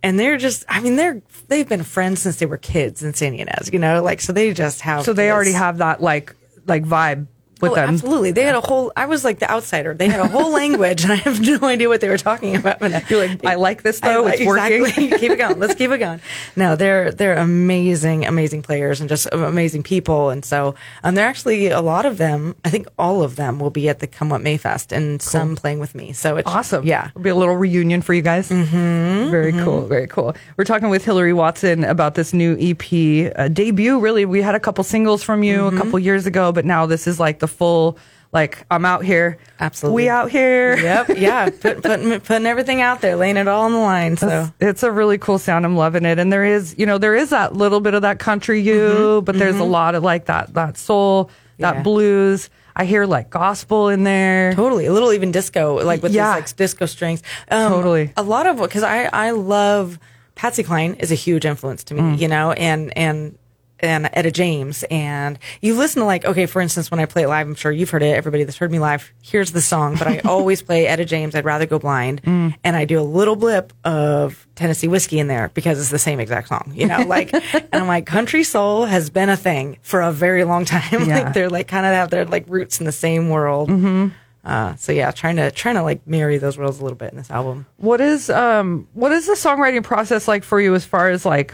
And 0.04 0.20
they're 0.20 0.38
just, 0.38 0.66
I 0.68 0.80
mean, 0.82 0.96
they're, 0.96 1.22
they've 1.48 1.68
been 1.70 1.84
friends 1.84 2.22
since 2.22 2.38
they 2.38 2.46
were 2.48 2.58
kids 2.58 3.04
in 3.04 3.14
San 3.14 3.34
Ynez, 3.34 3.72
you 3.72 3.78
know, 3.80 4.02
like, 4.02 4.20
so 4.22 4.34
they 4.34 4.52
just 4.54 4.82
have. 4.82 5.04
so 5.06 5.14
they 5.14 5.26
this- 5.28 5.34
already 5.34 5.52
have 5.54 5.78
that 5.78 6.02
like 6.02 6.36
like 6.68 6.84
vibe 6.84 7.28
with 7.62 7.72
Oh, 7.72 7.76
them. 7.76 7.90
absolutely. 7.90 8.32
They 8.32 8.44
had 8.44 8.56
a 8.56 8.62
whole, 8.62 8.92
I 8.96 9.06
was 9.06 9.24
like 9.24 9.40
the 9.40 9.50
outsider. 9.50 9.94
They 9.94 10.08
had 10.10 10.20
a 10.20 10.28
whole 10.28 10.52
language 10.52 11.04
and 11.04 11.12
I 11.14 11.16
have 11.18 11.40
no 11.40 11.60
idea 11.68 11.88
what 11.90 12.02
they 12.02 12.10
were 12.10 12.18
talking 12.18 12.56
about. 12.56 12.80
But 12.80 13.10
You're 13.10 13.28
like, 13.28 13.46
I 13.46 13.56
like 13.56 13.84
this 13.84 14.00
though. 14.00 14.28
It's 14.28 14.44
working. 14.46 14.82
exactly. 14.86 15.08
keep 15.20 15.32
it 15.32 15.38
going. 15.38 15.60
Let's 15.60 15.76
keep 15.76 15.92
it 15.92 16.00
going. 16.00 16.20
No, 16.56 16.76
they're 16.76 17.12
they're 17.12 17.38
amazing, 17.38 18.26
amazing 18.26 18.62
players 18.64 19.00
and 19.00 19.10
just 19.10 19.28
amazing 19.32 19.84
people. 19.84 20.30
And 20.30 20.44
so, 20.44 20.76
um, 21.04 21.16
they're 21.16 21.28
actually 21.28 21.68
a 21.68 21.82
lot 21.82 22.06
of 22.06 22.18
them. 22.18 22.56
I 22.66 22.70
think 22.70 22.88
all 22.98 23.24
of 23.24 23.36
them 23.36 23.60
will 23.60 23.70
be 23.70 23.88
at 23.90 24.00
the 24.00 24.08
Come 24.08 24.30
What 24.30 24.42
May 24.42 24.58
Fest, 24.58 24.92
and 24.92 25.22
some 25.22 25.56
playing 25.56 25.80
with 25.80 25.96
me. 25.96 26.14
So 26.14 26.38
it's 26.38 26.48
Awesome. 26.48 26.86
Yeah. 26.86 27.08
It'll 27.10 27.22
be 27.22 27.30
a 27.30 27.36
little 27.36 27.56
reunion 27.56 28.02
for 28.02 28.14
you 28.14 28.22
guys. 28.22 28.50
Mm-hmm. 28.50 29.30
Very 29.32 29.52
cool. 29.54 29.82
Very 29.88 30.08
cool. 30.08 30.36
We're 30.58 30.64
talking 30.66 30.90
with 30.90 31.06
Hilary 31.06 31.34
Watson 31.34 31.84
about 31.84 32.16
this 32.16 32.34
new 32.34 32.58
EP 32.60 33.34
uh, 33.36 33.48
debut. 33.48 34.00
Really, 34.00 34.26
we 34.26 34.42
had 34.42 34.56
a 34.56 34.60
couple 34.60 34.84
singles 34.84 35.24
from 35.24 35.44
you 35.44 35.52
Mm-hmm. 35.62 35.78
a 35.78 35.82
couple 35.82 36.00
years 36.00 36.26
ago, 36.26 36.52
but 36.52 36.66
now 36.66 36.86
this 36.86 37.06
is 37.08 37.20
like 37.20 37.40
the 37.40 37.48
full, 37.52 37.98
like, 38.34 38.66
I'm 38.72 38.86
out 38.86 39.04
here. 39.04 39.38
Absolutely. 39.60 40.04
We 40.04 40.10
out 40.10 40.32
here. 40.32 40.78
Yep. 40.82 41.10
Yeah. 41.18 41.50
Put, 41.50 41.82
putting 41.84 42.20
putting 42.22 42.46
everything 42.48 42.82
out 42.82 43.02
there, 43.02 43.16
laying 43.18 43.38
it 43.38 43.48
all 43.48 43.64
on 43.66 43.74
the 43.74 43.78
line. 43.80 44.16
So. 44.18 44.50
It's 44.62 44.84
a 44.84 44.92
really 44.92 45.18
cool 45.18 45.38
sound. 45.38 45.66
I'm 45.66 45.76
loving 45.76 46.06
it. 46.06 46.18
And 46.18 46.32
there 46.32 46.46
is, 46.46 46.74
you 46.78 46.86
know, 46.86 46.98
there 46.98 47.16
is 47.16 47.30
that 47.32 47.54
little 47.54 47.82
bit 47.82 47.94
of 47.94 48.02
that 48.04 48.20
country 48.20 48.62
you, 48.62 49.22
but 49.26 49.38
there's 49.38 49.58
a 49.58 49.64
lot 49.66 49.96
of 49.96 50.04
like 50.04 50.26
that, 50.26 50.54
that 50.54 50.78
soul, 50.78 51.26
that 51.26 51.32
Mm-hmm. 51.72 51.78
Yeah. 51.80 51.84
blues. 51.84 52.50
I 52.76 52.86
hear 52.86 53.06
like 53.06 53.30
gospel 53.30 53.90
in 53.90 54.06
there. 54.06 54.54
Totally, 54.54 54.86
a 54.86 54.94
little 54.94 55.12
even 55.12 55.32
disco, 55.34 55.84
like 55.86 56.02
with 56.02 56.14
Yeah. 56.14 56.36
these 56.40 56.44
like 56.52 56.56
disco 56.56 56.86
strings. 56.86 57.22
Um, 57.50 57.70
Totally. 57.74 58.14
a 58.16 58.24
lot 58.24 58.48
of 58.48 58.60
what, 58.60 58.70
because 58.70 58.84
I 58.84 59.10
I 59.12 59.32
love 59.32 60.00
Patsy 60.36 60.64
Cline 60.64 60.94
is 60.96 61.12
a 61.12 61.16
huge 61.16 61.46
influence 61.46 61.84
to 61.84 61.94
me, 61.94 62.02
Mm. 62.02 62.20
you 62.20 62.28
know, 62.30 62.54
and 62.54 62.98
and 62.98 63.38
and 63.82 64.10
Etta 64.14 64.32
James, 64.32 64.84
and 64.90 65.38
you 65.62 65.76
listen 65.76 66.00
to 66.02 66.06
like 66.06 66.26
okay, 66.26 66.46
for 66.46 66.62
instance, 66.62 66.90
when 66.92 67.00
I 67.00 67.06
play 67.06 67.24
it 67.24 67.28
live, 67.28 67.48
I'm 67.48 67.56
sure 67.56 67.72
you've 67.72 67.90
heard 67.90 68.04
it. 68.04 68.16
Everybody 68.16 68.44
that's 68.44 68.58
heard 68.58 68.72
me 68.72 68.80
live 68.80 69.12
hears 69.22 69.52
the 69.52 69.62
song, 69.62 69.96
but 69.98 70.08
I 70.08 70.20
always 70.26 70.62
play 70.62 70.88
Etta 70.88 71.06
James. 71.06 71.36
I'd 71.36 71.46
rather 71.46 71.66
go 71.66 71.80
blind, 71.80 72.22
Mm. 72.24 72.56
and 72.64 72.76
I 72.76 72.86
do 72.86 73.00
a 73.00 73.04
little 73.04 73.36
blip 73.36 73.74
of 73.84 74.48
Tennessee 74.56 74.88
whiskey 74.88 75.20
in 75.20 75.28
there 75.28 75.50
because 75.54 75.80
it's 75.80 75.90
the 75.90 76.00
same 76.00 76.20
exact 76.20 76.48
song, 76.50 76.72
you 76.76 76.88
know, 76.88 77.00
like, 77.02 77.34
and 77.54 77.68
I'm 77.74 77.88
like, 77.88 78.06
country 78.06 78.44
soul 78.44 78.86
has 78.86 79.10
been 79.10 79.30
a 79.30 79.38
thing 79.38 79.78
for 79.82 80.02
a 80.02 80.12
very 80.12 80.44
long 80.44 80.66
time. 80.66 80.82
Yeah. 81.12 81.24
like 81.24 81.34
they're 81.34 81.50
like 81.50 81.68
kind 81.68 81.86
of 81.86 81.94
have 81.94 82.10
their 82.12 82.26
like 82.26 82.46
roots 82.48 82.80
in 82.80 82.86
the 82.86 82.92
same 82.92 83.30
world. 83.30 83.70
Hmm. 83.70 84.08
Uh, 84.44 84.76
so 84.76 84.92
yeah, 84.92 85.12
trying 85.12 85.36
to 85.36 85.52
trying 85.52 85.76
to 85.76 85.84
like 85.84 86.06
marry 86.08 86.38
those 86.40 86.58
worlds 86.58 86.80
a 86.80 86.84
little 86.84 86.98
bit 86.98 87.12
in 87.12 87.18
this 87.18 87.30
album. 87.30 87.66
What 87.78 88.02
is 88.02 88.30
um 88.30 88.88
what 88.94 89.12
is 89.12 89.28
the 89.28 89.34
songwriting 89.34 89.84
process 89.84 90.28
like 90.28 90.44
for 90.44 90.60
you 90.60 90.74
as 90.74 90.84
far 90.84 91.10
as 91.10 91.26
like 91.26 91.54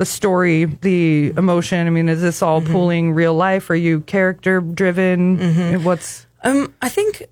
the 0.00 0.06
story, 0.06 0.64
the 0.64 1.28
emotion? 1.36 1.86
I 1.86 1.90
mean, 1.90 2.08
is 2.08 2.22
this 2.22 2.40
all 2.42 2.60
Mm-hmm. 2.62 2.72
pulling 2.72 3.12
real 3.12 3.34
life? 3.34 3.68
Are 3.68 3.74
you 3.76 4.00
character 4.00 4.60
driven? 4.62 5.84
What's 5.84 6.26
Um, 6.42 6.72
I 6.80 6.88
think 6.88 7.22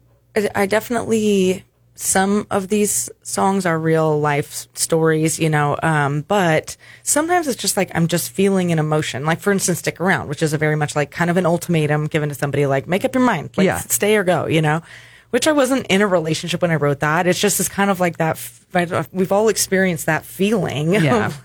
I, 0.55 0.67
definitely 0.67 1.65
some 1.95 2.47
of 2.51 2.69
these 2.69 3.11
songs 3.23 3.65
are 3.67 3.79
real 3.79 4.21
life 4.21 4.69
stories, 4.75 5.41
you 5.41 5.49
know. 5.51 5.77
Um, 5.83 6.21
but 6.29 6.77
sometimes 7.03 7.49
it's 7.49 7.61
just 7.61 7.77
like 7.77 7.91
I'm 7.95 8.07
just 8.07 8.31
feeling 8.31 8.71
an 8.71 8.79
emotion. 8.79 9.25
Like 9.25 9.41
for 9.41 9.51
instance, 9.51 9.79
"Stick 9.81 9.99
Around," 10.01 10.29
which 10.29 10.43
is 10.43 10.53
a 10.53 10.59
very 10.59 10.77
much 10.77 10.95
like 10.95 11.11
kind 11.11 11.31
of 11.31 11.37
an 11.39 11.47
ultimatum 11.47 12.07
given 12.07 12.29
to 12.29 12.35
somebody, 12.35 12.67
like 12.67 12.87
make 12.87 13.05
up 13.05 13.15
your 13.15 13.25
mind, 13.25 13.51
like 13.57 13.65
Yeah. 13.65 13.79
stay 13.79 14.15
or 14.17 14.25
go, 14.25 14.47
you 14.47 14.61
know. 14.63 14.83
Which 15.31 15.47
I 15.49 15.53
wasn't 15.53 15.87
in 15.89 16.01
a 16.03 16.07
relationship 16.07 16.63
when 16.63 16.71
I 16.71 16.77
wrote 16.77 17.01
that. 17.01 17.27
It's 17.27 17.41
just 17.41 17.59
this 17.59 17.69
kind 17.69 17.91
of 17.91 17.99
like 18.01 18.17
that. 18.19 18.39
I- 18.75 19.05
We've 19.13 19.33
all 19.33 19.49
experienced 19.49 20.07
that 20.07 20.25
feeling, 20.25 20.95
Yeah. 20.95 21.27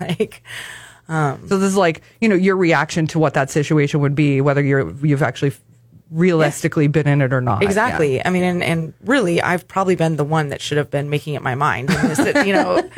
like. 1.08 1.48
so 1.48 1.58
this 1.58 1.68
is 1.68 1.76
like, 1.76 2.02
you 2.20 2.28
know, 2.28 2.34
your 2.34 2.56
reaction 2.56 3.06
to 3.08 3.18
what 3.18 3.34
that 3.34 3.50
situation 3.50 4.00
would 4.00 4.14
be, 4.14 4.40
whether 4.40 4.62
you're 4.62 4.90
you've 5.04 5.22
actually 5.22 5.52
realistically 6.10 6.86
been 6.86 7.08
in 7.08 7.20
it 7.20 7.32
or 7.32 7.40
not. 7.40 7.62
Exactly. 7.62 8.24
I 8.24 8.30
mean, 8.30 8.44
and, 8.44 8.62
and 8.62 8.94
really, 9.04 9.42
I've 9.42 9.66
probably 9.66 9.96
been 9.96 10.16
the 10.16 10.24
one 10.24 10.50
that 10.50 10.60
should 10.60 10.78
have 10.78 10.90
been 10.90 11.10
making 11.10 11.36
up 11.36 11.42
my 11.42 11.54
mind. 11.54 11.88
This, 11.88 12.46
you 12.46 12.52
know, 12.52 12.88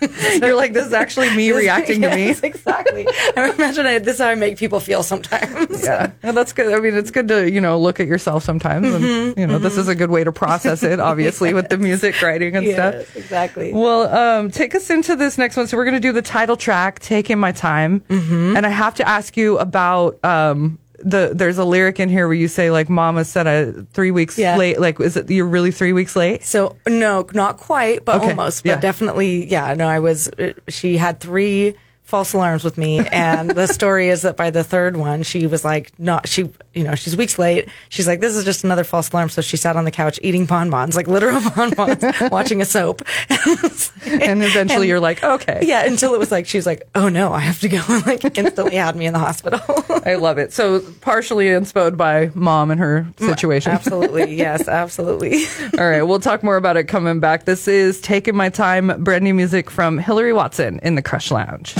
You're 0.42 0.54
like, 0.56 0.72
this 0.72 0.86
is 0.86 0.92
actually 0.92 1.34
me 1.36 1.52
reacting 1.62 2.02
to 2.02 2.14
me. 2.14 2.26
Yes, 2.26 2.40
exactly. 2.42 3.06
I 3.36 3.50
imagine 3.54 3.86
I, 3.86 3.98
this 3.98 4.14
is 4.16 4.20
how 4.20 4.28
I 4.28 4.34
make 4.34 4.56
people 4.58 4.80
feel 4.80 5.02
sometimes. 5.02 5.82
Yeah, 5.84 6.10
and 6.22 6.36
that's 6.36 6.52
good. 6.52 6.72
I 6.74 6.80
mean, 6.80 6.94
it's 6.94 7.10
good 7.10 7.28
to 7.28 7.50
you 7.50 7.60
know 7.60 7.78
look 7.78 8.00
at 8.00 8.06
yourself 8.06 8.42
sometimes, 8.44 8.92
and 8.94 9.04
Mm-hmm, 9.04 9.38
you 9.40 9.46
know 9.46 9.58
this 9.58 9.76
is 9.76 9.88
a 9.88 9.94
good 9.94 10.10
way 10.10 10.24
to 10.24 10.32
process 10.32 10.82
it. 10.82 11.00
Obviously, 11.00 11.54
with 11.54 11.68
the 11.68 11.78
music 11.78 12.20
writing 12.22 12.56
and 12.56 12.66
stuff. 12.68 12.94
Yes, 12.94 13.16
exactly. 13.16 13.72
Well, 13.72 14.08
um, 14.14 14.50
take 14.50 14.74
us 14.74 14.90
into 14.90 15.16
this 15.16 15.38
next 15.38 15.56
one. 15.56 15.66
So 15.66 15.76
we're 15.76 15.84
going 15.84 15.94
to 15.94 16.00
do 16.00 16.12
the 16.12 16.22
title 16.22 16.56
track, 16.56 16.98
"Taking 17.00 17.38
My 17.38 17.52
Time," 17.52 18.00
Mm-hmm. 18.00 18.56
and 18.56 18.66
I 18.66 18.70
have 18.70 18.94
to 18.96 19.08
ask 19.08 19.36
you 19.36 19.58
about 19.58 20.22
um, 20.24 20.78
the. 21.06 21.32
There's 21.34 21.58
a 21.58 21.64
lyric 21.64 21.98
in 22.00 22.08
here 22.08 22.26
where 22.26 22.34
you 22.36 22.48
say 22.48 22.70
like, 22.70 22.88
"Mama 22.90 23.24
said 23.24 23.46
I 23.46 23.72
three 23.92 24.10
weeks 24.10 24.36
Yeah. 24.38 24.56
late." 24.56 24.80
Like, 24.80 25.00
is 25.00 25.16
it 25.16 25.30
you're 25.30 25.46
really 25.46 25.70
three 25.70 25.92
weeks 25.92 26.14
late? 26.16 26.44
So 26.44 26.76
no, 26.86 27.26
not 27.32 27.56
quite, 27.58 28.04
but 28.04 28.16
Okay, 28.16 28.30
almost. 28.30 28.64
But 28.64 28.70
yeah. 28.70 28.80
definitely, 28.80 29.46
yeah. 29.50 29.72
No, 29.74 29.86
I 29.88 30.00
was. 30.00 30.28
uh, 30.28 30.52
She 30.68 30.96
had 30.98 31.20
three 31.20 31.74
false 32.06 32.32
alarms 32.32 32.64
with 32.64 32.78
me, 32.78 33.00
and 33.00 33.50
the 33.50 33.66
story 33.66 34.08
is 34.08 34.22
that 34.22 34.36
by 34.36 34.50
the 34.50 34.64
third 34.64 34.96
one, 34.96 35.22
she 35.22 35.46
was 35.46 35.64
like, 35.64 35.92
not 35.98 36.28
she. 36.28 36.50
You 36.72 36.84
know, 36.84 36.94
she's 36.94 37.16
weeks 37.16 37.38
late. 37.38 37.68
She's 37.88 38.06
like, 38.06 38.20
this 38.20 38.36
is 38.36 38.44
just 38.44 38.62
another 38.62 38.84
false 38.84 39.10
alarm. 39.10 39.30
So 39.30 39.40
she 39.40 39.56
sat 39.56 39.76
on 39.76 39.86
the 39.86 39.90
couch 39.90 40.18
eating 40.22 40.44
bonbons, 40.44 40.94
like 40.94 41.08
literal 41.08 41.40
bonbons, 41.56 42.04
watching 42.30 42.60
a 42.60 42.64
soap. 42.66 43.02
And 44.06 44.44
eventually, 44.44 44.88
you're 44.88 45.00
like, 45.00 45.22
"Okay." 45.22 45.60
yeah, 45.62 45.84
until 45.84 46.14
it 46.14 46.18
was 46.18 46.30
like 46.30 46.46
she 46.46 46.58
was 46.58 46.66
like, 46.66 46.88
oh 46.94 47.08
no, 47.08 47.32
I 47.32 47.40
have 47.40 47.60
to 47.60 47.68
go, 47.68 47.82
and 47.88 48.06
like 48.06 48.38
instantly 48.38 48.76
had 48.76 48.94
me 48.94 49.06
in 49.06 49.12
the 49.12 49.18
hospital. 49.18 49.60
I 50.04 50.14
love 50.14 50.38
it. 50.38 50.52
So 50.52 50.80
partially 51.00 51.48
inspired 51.48 51.96
by 51.96 52.30
mom 52.34 52.70
and 52.70 52.78
her 52.80 53.06
mm, 53.16 53.26
situation. 53.26 53.72
absolutely, 53.72 54.34
yes, 54.36 54.68
absolutely. 54.68 55.44
All 55.78 55.88
right, 55.88 56.02
we'll 56.02 56.20
talk 56.20 56.42
more 56.42 56.56
about 56.56 56.76
it 56.76 56.84
coming 56.84 57.20
back. 57.20 57.44
This 57.44 57.66
is 57.66 58.00
Taking 58.00 58.36
My 58.36 58.48
Time, 58.48 59.02
brand 59.02 59.24
new 59.24 59.34
music 59.34 59.70
from 59.70 59.98
Hilary 59.98 60.32
Watson 60.32 60.78
in 60.82 60.94
the 60.94 61.02
Krush 61.02 61.30
Lounge. 61.30 61.74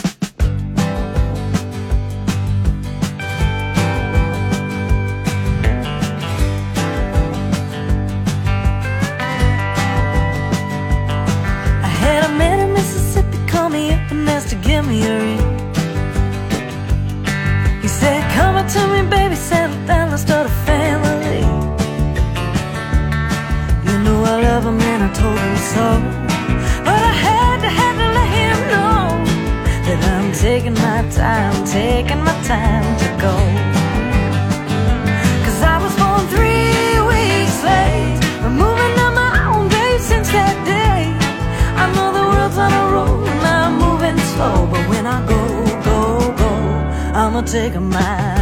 Taking 31.77 32.23
my 32.25 32.37
time 32.53 32.87
to 33.03 33.09
go. 33.27 33.35
Cause 35.45 35.61
I 35.75 35.77
was 35.85 35.95
born 36.01 36.23
three 36.35 36.97
weeks 37.11 37.59
late. 37.71 38.17
Removing 38.49 38.95
on 39.05 39.13
my 39.25 39.35
own 39.51 39.65
grave 39.73 40.01
since 40.11 40.29
that 40.37 40.57
day. 40.75 41.01
I 41.83 41.85
know 41.95 42.09
the 42.19 42.25
world's 42.33 42.59
on 42.65 42.73
a 42.83 42.85
roll 42.95 43.19
and 43.33 43.43
I'm 43.59 43.73
moving 43.85 44.19
slow. 44.33 44.57
But 44.73 44.85
when 44.91 45.05
I 45.17 45.19
go, 45.33 45.41
go, 45.89 45.99
go, 46.43 46.53
I'ma 47.21 47.43
take 47.43 47.75
my 47.79 48.01
time. 48.01 48.36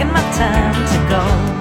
Taking 0.00 0.14
my 0.14 0.20
time 0.32 0.86
to 0.86 1.10
go. 1.10 1.59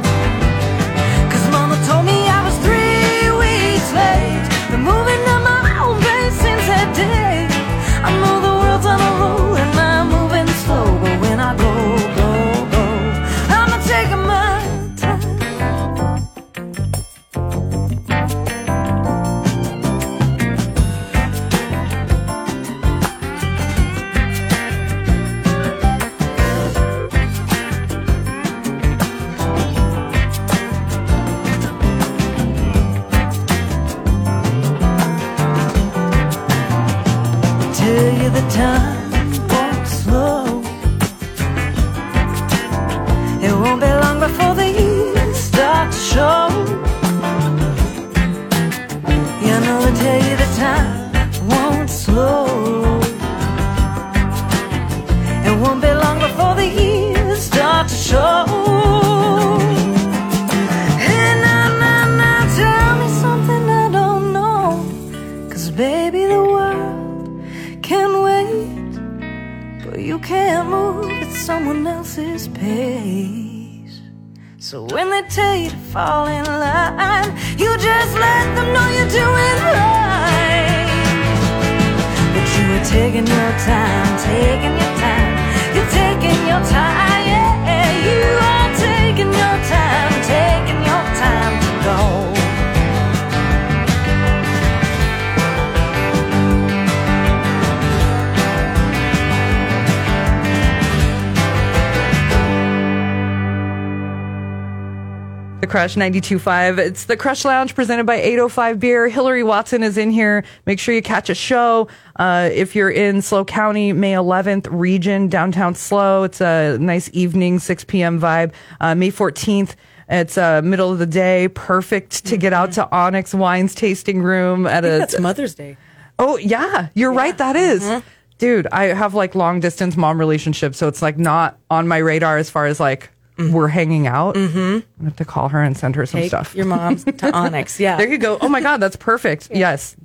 Krush 105.69 105.95
92.5. 105.95 106.79
It's 106.79 107.05
the 107.05 107.15
Krush 107.15 107.45
Lounge 107.45 107.75
presented 107.75 108.05
by 108.05 108.15
805 108.15 108.79
Beer. 108.79 109.07
Hilary 109.07 109.43
Watson 109.43 109.83
is 109.83 109.97
in 109.97 110.09
here. 110.09 110.43
Make 110.65 110.79
sure 110.79 110.95
you 110.95 111.01
catch 111.01 111.29
a 111.29 111.35
show. 111.35 111.87
Uh, 112.15 112.49
if 112.51 112.75
you're 112.75 112.89
in 112.89 113.21
SLO 113.21 113.45
County, 113.45 113.93
May 113.93 114.13
11th 114.13 114.67
region, 114.71 115.27
downtown 115.27 115.75
SLO, 115.75 116.23
it's 116.23 116.41
a 116.41 116.77
nice 116.79 117.09
evening, 117.13 117.59
6 117.59 117.83
p.m. 117.85 118.19
vibe. 118.19 118.51
Uh, 118.81 118.95
May 118.95 119.11
14th, 119.11 119.75
it's 120.09 120.37
uh, 120.39 120.61
middle 120.63 120.91
of 120.91 120.97
the 120.97 121.05
day, 121.05 121.47
perfect 121.49 122.25
to 122.25 122.35
get 122.37 122.51
out 122.51 122.71
to 122.73 122.89
Onyx 122.91 123.33
Wines 123.35 123.75
tasting 123.75 124.23
room 124.23 124.65
at 124.65 124.83
a. 124.83 124.89
That's 124.89 125.19
Mother's 125.19 125.53
Day. 125.53 125.77
Oh 126.17 126.37
yeah, 126.37 126.89
you're 126.95 127.13
right. 127.13 127.37
That 127.37 127.55
is. 127.55 128.01
dude. 128.39 128.67
I 128.71 128.85
have 128.85 129.13
like 129.13 129.35
long 129.35 129.59
distance 129.59 129.95
mom 129.95 130.19
relationships, 130.19 130.79
so 130.79 130.87
it's 130.87 131.01
like 131.03 131.19
not 131.19 131.59
on 131.69 131.87
my 131.87 131.97
radar 131.97 132.37
as 132.37 132.49
far 132.49 132.65
as 132.65 132.79
like 132.79 133.11
we're 133.39 133.67
hanging 133.69 134.05
out. 134.07 134.35
Mm-hmm. 134.35 134.79
I 135.01 135.03
have 135.05 135.15
to 135.15 135.25
call 135.25 135.49
her 135.49 135.61
and 135.63 135.77
send 135.77 135.95
her 135.95 136.05
some 136.05 136.19
Take 136.21 136.29
stuff. 136.29 136.53
your 136.55 136.65
mom's 136.65 137.03
to 137.17 137.31
Onyx. 137.31 137.79
Yeah. 137.79 137.95
There 137.97 138.07
you 138.09 138.17
go. 138.17 138.37
Oh 138.41 138.49
my 138.49 138.61
God, 138.61 138.77
that's 138.77 138.95
perfect. 138.97 139.49
Yes. 139.53 139.95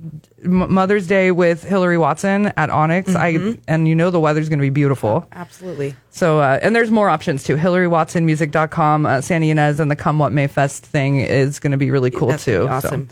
M- 0.43 0.73
Mother's 0.73 1.07
Day 1.07 1.31
with 1.31 1.63
Hilary 1.63 1.97
Watson 1.97 2.47
at 2.55 2.69
Onyx. 2.69 3.15
I 3.15 3.57
and 3.67 3.87
you 3.87 3.95
know 3.95 4.09
the 4.11 4.19
weather's 4.19 4.47
going 4.49 4.59
to 4.59 4.63
be 4.63 4.69
beautiful. 4.69 5.27
Absolutely. 5.33 5.95
So 6.11 6.39
uh, 6.39 6.59
and 6.61 6.75
there's 6.75 6.91
more 6.91 7.09
options 7.09 7.43
too. 7.43 7.57
HilaryWatsonMusic.com, 7.57 9.05
uh, 9.05 9.21
Santa 9.21 9.45
Ynez 9.47 9.79
and 9.79 9.89
the 9.91 9.95
Come 9.95 10.19
What 10.19 10.31
May 10.31 10.47
Fest 10.47 10.85
thing 10.85 11.19
is 11.19 11.59
going 11.59 11.71
to 11.71 11.77
be 11.77 11.91
really 11.91 12.11
cool 12.11 12.29
That's 12.29 12.45
too. 12.45 12.65
gonna 12.67 12.67
be 12.67 12.87
awesome. 12.87 13.09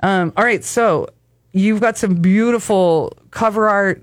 Um, 0.00 0.32
all 0.36 0.44
right, 0.44 0.64
so 0.64 1.08
you've 1.52 1.80
got 1.80 1.96
some 1.98 2.16
beautiful 2.16 3.12
cover 3.30 3.68
art, 3.68 4.02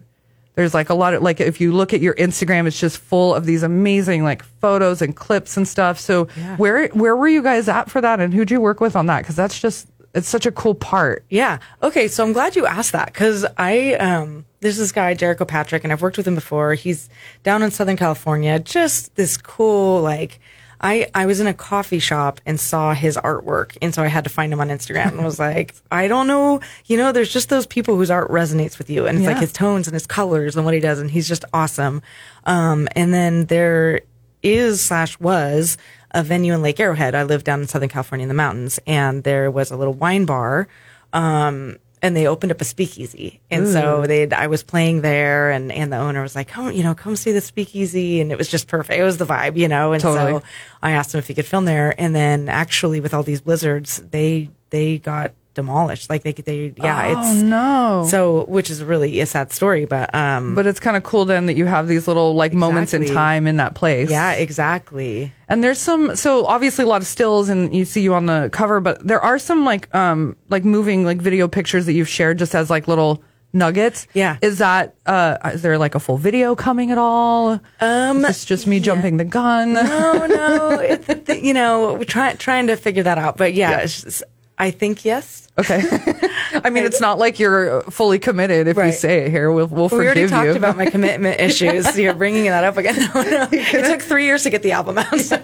There's 0.56 0.74
like 0.74 0.90
a 0.90 0.94
lot 0.94 1.14
of 1.14 1.22
like 1.24 1.40
if 1.40 1.60
you 1.60 1.72
look 1.74 1.94
at 1.94 2.02
your 2.02 2.14
Instagram, 2.16 2.68
it's 2.68 2.80
just 2.80 2.98
full 2.98 3.34
of 3.34 3.46
these 3.46 3.64
amazing 3.64 4.24
like 4.24 4.44
photos 4.62 5.02
and 5.02 5.16
clips 5.16 5.58
and 5.58 5.68
stuff. 5.68 6.00
So 6.00 6.28
Yeah. 6.38 6.58
where 6.58 6.88
where 6.90 7.16
were 7.16 7.28
you 7.28 7.42
guys 7.42 7.68
at 7.68 7.90
for 7.90 8.02
that, 8.02 8.20
and 8.20 8.34
who'd 8.34 8.52
you 8.52 8.62
work 8.62 8.80
with 8.80 8.96
on 8.96 9.08
that? 9.08 9.22
Because 9.22 9.36
that's 9.36 9.60
just 9.60 9.88
it's 10.14 10.30
such 10.30 10.46
a 10.46 10.52
cool 10.52 10.76
part. 10.76 11.26
Yeah. 11.30 11.58
Okay. 11.82 12.08
So 12.08 12.24
I'm 12.24 12.34
glad 12.34 12.56
you 12.56 12.68
asked 12.68 12.92
that 12.92 13.08
because 13.08 13.48
I, 13.58 13.96
um, 13.96 14.46
there's 14.60 14.78
this 14.78 14.92
guy, 14.92 15.16
Jericho 15.16 15.44
Patrick, 15.44 15.84
and 15.84 15.92
I've 15.92 16.04
worked 16.04 16.18
with 16.18 16.28
him 16.28 16.36
before. 16.36 16.76
He's 16.76 17.10
down 17.42 17.64
in 17.64 17.72
Southern 17.72 17.98
California. 17.98 18.60
Just 18.60 19.16
this 19.16 19.38
cool, 19.38 20.02
like, 20.04 20.40
I, 20.82 21.08
I 21.16 21.26
was 21.26 21.40
in 21.40 21.48
a 21.48 21.54
coffee 21.54 22.00
shop 22.00 22.42
and 22.46 22.60
saw 22.60 22.94
his 22.94 23.18
artwork. 23.18 23.78
And 23.82 23.94
so 23.94 24.04
I 24.04 24.08
had 24.08 24.24
to 24.26 24.30
find 24.30 24.52
him 24.52 24.60
on 24.60 24.70
Instagram 24.70 25.14
and 25.14 25.24
was 25.24 25.40
like, 25.40 25.76
I 25.92 26.08
don't 26.08 26.28
know. 26.28 26.62
You 26.86 26.98
know, 26.98 27.12
there's 27.12 27.32
just 27.32 27.50
those 27.50 27.66
people 27.66 27.96
whose 27.96 28.12
art 28.12 28.30
resonates 28.30 28.78
with 28.78 28.90
you 28.90 29.08
and 29.08 29.18
it's 29.18 29.28
like 29.28 29.38
his 29.38 29.54
tones 29.54 29.88
and 29.88 29.94
his 29.94 30.08
colors 30.08 30.56
and 30.56 30.66
what 30.66 30.74
he 30.74 30.80
does. 30.80 31.00
And 31.00 31.10
he's 31.10 31.28
just 31.28 31.46
awesome. 31.54 32.02
Um, 32.46 32.88
and 32.96 33.14
then 33.14 33.46
there 33.46 34.02
is 34.42 34.82
slash 34.82 35.20
was 35.20 35.78
a 36.12 36.24
venue 36.24 36.54
in 36.54 36.62
Lake 36.62 36.80
Arrowhead. 36.80 37.16
I 37.16 37.24
live 37.24 37.44
down 37.44 37.62
in 37.62 37.68
Southern 37.68 37.90
California 37.90 38.24
in 38.24 38.28
the 38.30 38.36
mountains, 38.36 38.80
and 38.86 39.24
there 39.24 39.50
was 39.50 39.72
a 39.72 39.78
little 39.78 39.94
wine 39.94 40.26
bar. 40.26 40.68
Um, 41.12 41.78
and 42.04 42.18
they 42.18 42.28
opened 42.28 42.52
up 42.52 42.60
a 42.60 42.66
speakeasy, 42.66 43.40
and 43.50 43.66
so 43.66 44.02
mm. 44.02 44.08
they 44.08 44.30
I 44.30 44.48
was 44.48 44.62
playing 44.62 45.02
there, 45.02 45.50
and 45.50 45.72
and 45.72 45.92
the 45.92 45.98
owner 45.98 46.22
was 46.22 46.36
like, 46.36 46.50
"Come, 46.50 46.74
you 46.74 46.84
know, 46.84 46.94
come 46.94 47.16
see 47.16 47.32
the 47.32 47.40
speakeasy," 47.40 48.20
and 48.20 48.30
it 48.30 48.38
was 48.38 48.50
just 48.50 48.68
perfect. 48.68 49.00
It 49.00 49.04
was 49.04 49.18
the 49.18 49.26
vibe, 49.26 49.56
you 49.56 49.70
know. 49.70 49.94
And 49.94 50.02
Totally. 50.02 50.42
so 50.42 50.44
I 50.82 50.92
asked 50.92 51.16
him 51.16 51.20
if 51.20 51.28
he 51.28 51.34
could 51.34 51.46
film 51.46 51.64
there, 51.64 51.96
and 51.98 52.14
then 52.14 52.50
actually 52.50 53.00
with 53.00 53.14
all 53.14 53.24
these 53.24 53.40
blizzards, 53.40 54.04
they 54.12 54.50
they 54.70 54.98
got 54.98 55.32
demolished. 55.54 56.10
Like 56.10 56.24
they 56.24 56.34
they 56.34 56.74
yeah, 56.78 57.14
Oh, 57.16 57.20
it's 57.32 57.42
no. 57.42 58.06
so 58.10 58.46
which 58.46 58.70
is 58.70 58.84
really 58.84 59.20
a 59.20 59.26
sad 59.26 59.52
story, 59.52 59.86
but 59.86 60.14
um, 60.16 60.56
But 60.56 60.66
it's 60.68 60.80
kind 60.80 60.98
of 60.98 61.04
cool 61.04 61.26
then 61.26 61.46
that 61.48 61.56
you 61.56 61.66
have 61.66 61.88
these 61.88 62.08
little 62.08 62.34
like 62.36 62.54
moments 62.54 62.94
in 62.94 63.06
time 63.06 63.48
in 63.48 63.58
that 63.58 63.76
place. 63.76 64.10
yeah, 64.10 64.32
exactly. 64.34 65.32
And 65.50 65.64
there's 65.64 65.80
some, 65.80 66.16
so 66.16 66.46
obviously 66.48 66.84
a 66.84 66.88
lot 66.88 67.02
of 67.02 67.08
stills 67.08 67.50
and 67.50 67.76
you 67.76 67.86
see 67.86 68.02
you 68.02 68.14
on 68.16 68.26
the 68.26 68.50
cover, 68.52 68.80
but 68.80 69.06
there 69.06 69.22
are 69.22 69.38
some 69.38 69.66
like, 69.66 69.94
um, 69.94 70.36
like 70.50 70.66
moving 70.66 71.06
like 71.06 71.22
video 71.22 71.48
pictures 71.48 71.86
that 71.86 71.94
you've 71.94 72.10
shared 72.10 72.40
just 72.40 72.56
as 72.56 72.70
like 72.72 72.88
little 72.88 73.22
nuggets. 73.56 74.08
Yeah. 74.14 74.38
Is 74.42 74.58
that, 74.58 74.96
uh, 75.06 75.38
is 75.54 75.62
there 75.62 75.78
like 75.78 75.94
a 75.94 76.00
full 76.00 76.18
video 76.18 76.56
coming 76.56 76.90
at 76.92 76.98
all? 76.98 77.60
Um, 77.82 78.26
it's 78.26 78.46
just 78.46 78.66
me 78.66 78.80
jumping 78.80 79.18
the 79.18 79.26
gun. 79.26 79.74
no, 79.74 80.26
no. 80.26 80.70
It, 80.84 81.26
th- 81.28 81.44
you 81.44 81.54
know, 81.54 81.94
we're 81.94 82.04
trying 82.04 82.38
trying 82.38 82.68
to 82.68 82.76
figure 82.76 83.04
that 83.04 83.18
out. 83.20 83.38
But 83.38 83.54
yeah, 83.54 83.72
Yeah. 83.72 83.78
It's 83.82 84.02
just- 84.02 84.24
I 84.64 84.72
think 84.72 85.04
yes. 85.04 85.50
Okay. 85.60 85.82
I 86.64 86.70
mean, 86.70 86.86
it's 86.86 87.02
not 87.02 87.20
like 87.20 87.38
you're 87.38 87.82
fully 87.84 88.18
committed 88.18 88.68
if 88.70 88.78
you 88.78 88.92
say 88.94 89.26
it 89.26 89.30
here. 89.32 89.52
We'll, 89.52 89.68
we'll 89.68 89.90
We 89.90 89.98
already 90.06 90.22
forgive 90.22 90.30
talked 90.30 90.46
you. 90.46 90.56
about 90.56 90.78
my 90.78 90.86
commitment 90.86 91.40
issues. 91.48 91.98
You're 92.00 92.14
bringing 92.14 92.46
that 92.46 92.64
up 92.64 92.78
again. 92.78 92.96
No, 93.14 93.22
no. 93.24 93.48
It 93.52 93.86
took 93.86 94.02
three 94.02 94.24
years 94.26 94.44
to 94.44 94.50
get 94.50 94.64
the 94.64 94.72
album 94.72 94.98
out. 95.00 95.20
So 95.20 95.36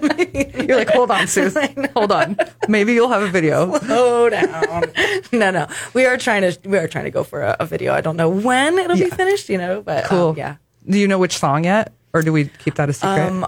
you're 0.57 0.77
like, 0.77 0.89
hold 0.89 1.11
on, 1.11 1.27
Suze. 1.27 1.57
Hold 1.95 2.13
on. 2.13 2.37
Maybe 2.69 2.93
you'll 2.93 3.09
have 3.09 3.21
a 3.23 3.27
video. 3.27 3.77
slow 3.79 4.29
down. 4.29 4.83
no, 5.33 5.51
no. 5.51 5.67
We 5.93 6.05
are 6.05 6.17
trying 6.17 6.43
to 6.49 6.57
we 6.69 6.77
are 6.77 6.87
trying 6.87 7.03
to 7.05 7.11
go 7.11 7.25
for 7.25 7.41
a, 7.41 7.57
a 7.59 7.65
video. 7.65 7.93
I 7.93 7.99
don't 8.01 8.15
know 8.15 8.29
when 8.29 8.77
it'll 8.79 8.95
be 8.97 9.09
finished. 9.09 9.49
You 9.49 9.57
know, 9.57 9.81
but 9.81 10.05
um, 10.05 10.09
Cool. 10.09 10.35
yeah. 10.37 10.55
Do 10.89 10.97
you 10.97 11.07
know 11.09 11.19
which 11.19 11.37
song 11.37 11.65
yet? 11.65 11.91
Or 12.13 12.21
do 12.23 12.31
we 12.31 12.45
keep 12.63 12.75
that 12.75 12.89
a 12.89 12.93
secret? 12.93 13.19
Um, 13.27 13.45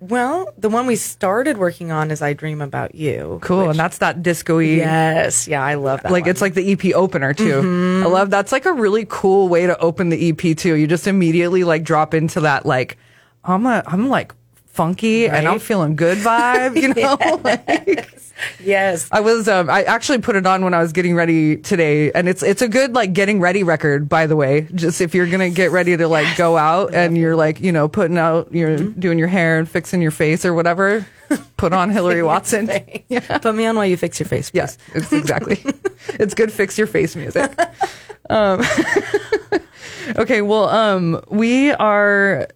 Well, 0.00 0.52
the 0.56 0.68
one 0.68 0.86
we 0.86 0.94
started 0.94 1.58
working 1.58 1.90
on 1.90 2.10
is 2.12 2.22
"I 2.22 2.32
Dream 2.32 2.60
About 2.60 2.94
You." 2.94 3.40
cool. 3.42 3.62
which- 3.62 3.70
and 3.70 3.78
that's 3.78 3.98
that 3.98 4.22
disco-y. 4.22 4.62
yes, 4.62 5.48
yeah, 5.48 5.62
I 5.62 5.74
love 5.74 6.02
that. 6.02 6.12
like 6.12 6.22
one. 6.24 6.30
it's 6.30 6.40
like 6.40 6.54
the 6.54 6.72
EP 6.72 6.94
opener 6.94 7.34
too. 7.34 7.62
Mm-hmm. 7.62 8.06
I 8.06 8.08
love 8.08 8.30
that's 8.30 8.52
like 8.52 8.64
a 8.64 8.72
really 8.72 9.06
cool 9.08 9.48
way 9.48 9.66
to 9.66 9.76
open 9.78 10.08
the 10.10 10.28
EP 10.30 10.56
too. 10.56 10.74
You 10.76 10.86
just 10.86 11.06
immediately 11.08 11.64
like 11.64 11.82
drop 11.82 12.14
into 12.14 12.40
that 12.42 12.64
like 12.64 12.96
I'm 13.44 13.66
a 13.66 13.82
I'm 13.86 14.08
like 14.08 14.34
funky 14.78 15.26
and 15.28 15.48
I'm 15.48 15.58
feeling 15.58 15.96
good 15.96 16.18
vibe, 16.18 16.80
you 16.80 16.94
know? 16.94 17.16
Like, 17.44 18.08
yes, 18.62 19.08
I 19.10 19.18
was 19.18 19.48
um 19.48 19.68
I 19.68 19.82
actually 19.82 20.18
put 20.18 20.36
it 20.36 20.46
on 20.46 20.62
when 20.62 20.72
I 20.72 20.80
was 20.80 20.92
getting 20.92 21.16
ready 21.16 21.56
today 21.56 22.12
and 22.12 22.28
it's 22.28 22.42
it's 22.44 22.62
a 22.62 22.68
good 22.68 22.94
like 22.94 23.12
getting 23.12 23.40
ready 23.40 23.64
record 23.64 24.08
by 24.08 24.28
the 24.28 24.36
way. 24.36 24.68
Just 24.72 25.00
if 25.00 25.12
you're 25.16 25.26
going 25.26 25.40
to 25.40 25.50
get 25.50 25.72
ready 25.72 25.96
to 25.96 26.06
like 26.06 26.36
go 26.36 26.56
out 26.56 26.94
and 26.94 27.18
you're 27.18 27.34
like, 27.34 27.60
you 27.60 27.72
know, 27.72 27.88
putting 27.88 28.16
out 28.16 28.52
you're 28.52 28.78
Mm-hmm. 28.78 29.00
doing 29.00 29.18
your 29.18 29.26
hair 29.28 29.58
and 29.58 29.68
fixing 29.68 30.00
your 30.00 30.12
face 30.12 30.44
or 30.44 30.54
whatever, 30.54 31.04
put 31.56 31.72
on 31.72 31.90
Hilary 31.90 32.22
Watson. 32.22 32.70
yeah. 33.08 33.38
Put 33.38 33.54
me 33.56 33.66
on 33.66 33.74
while 33.74 33.86
you 33.86 33.96
fix 33.96 34.20
your 34.20 34.28
face. 34.28 34.50
Yes, 34.54 34.78
it's 34.94 35.12
exactly. 35.12 35.58
it's 36.22 36.34
good 36.34 36.52
fix 36.52 36.78
your 36.78 36.86
face 36.86 37.16
music. 37.16 37.50
Um, 38.30 38.62
okay, 40.16 40.42
well, 40.42 40.68
um, 40.68 41.20
we 41.28 41.72
are. 41.72 42.46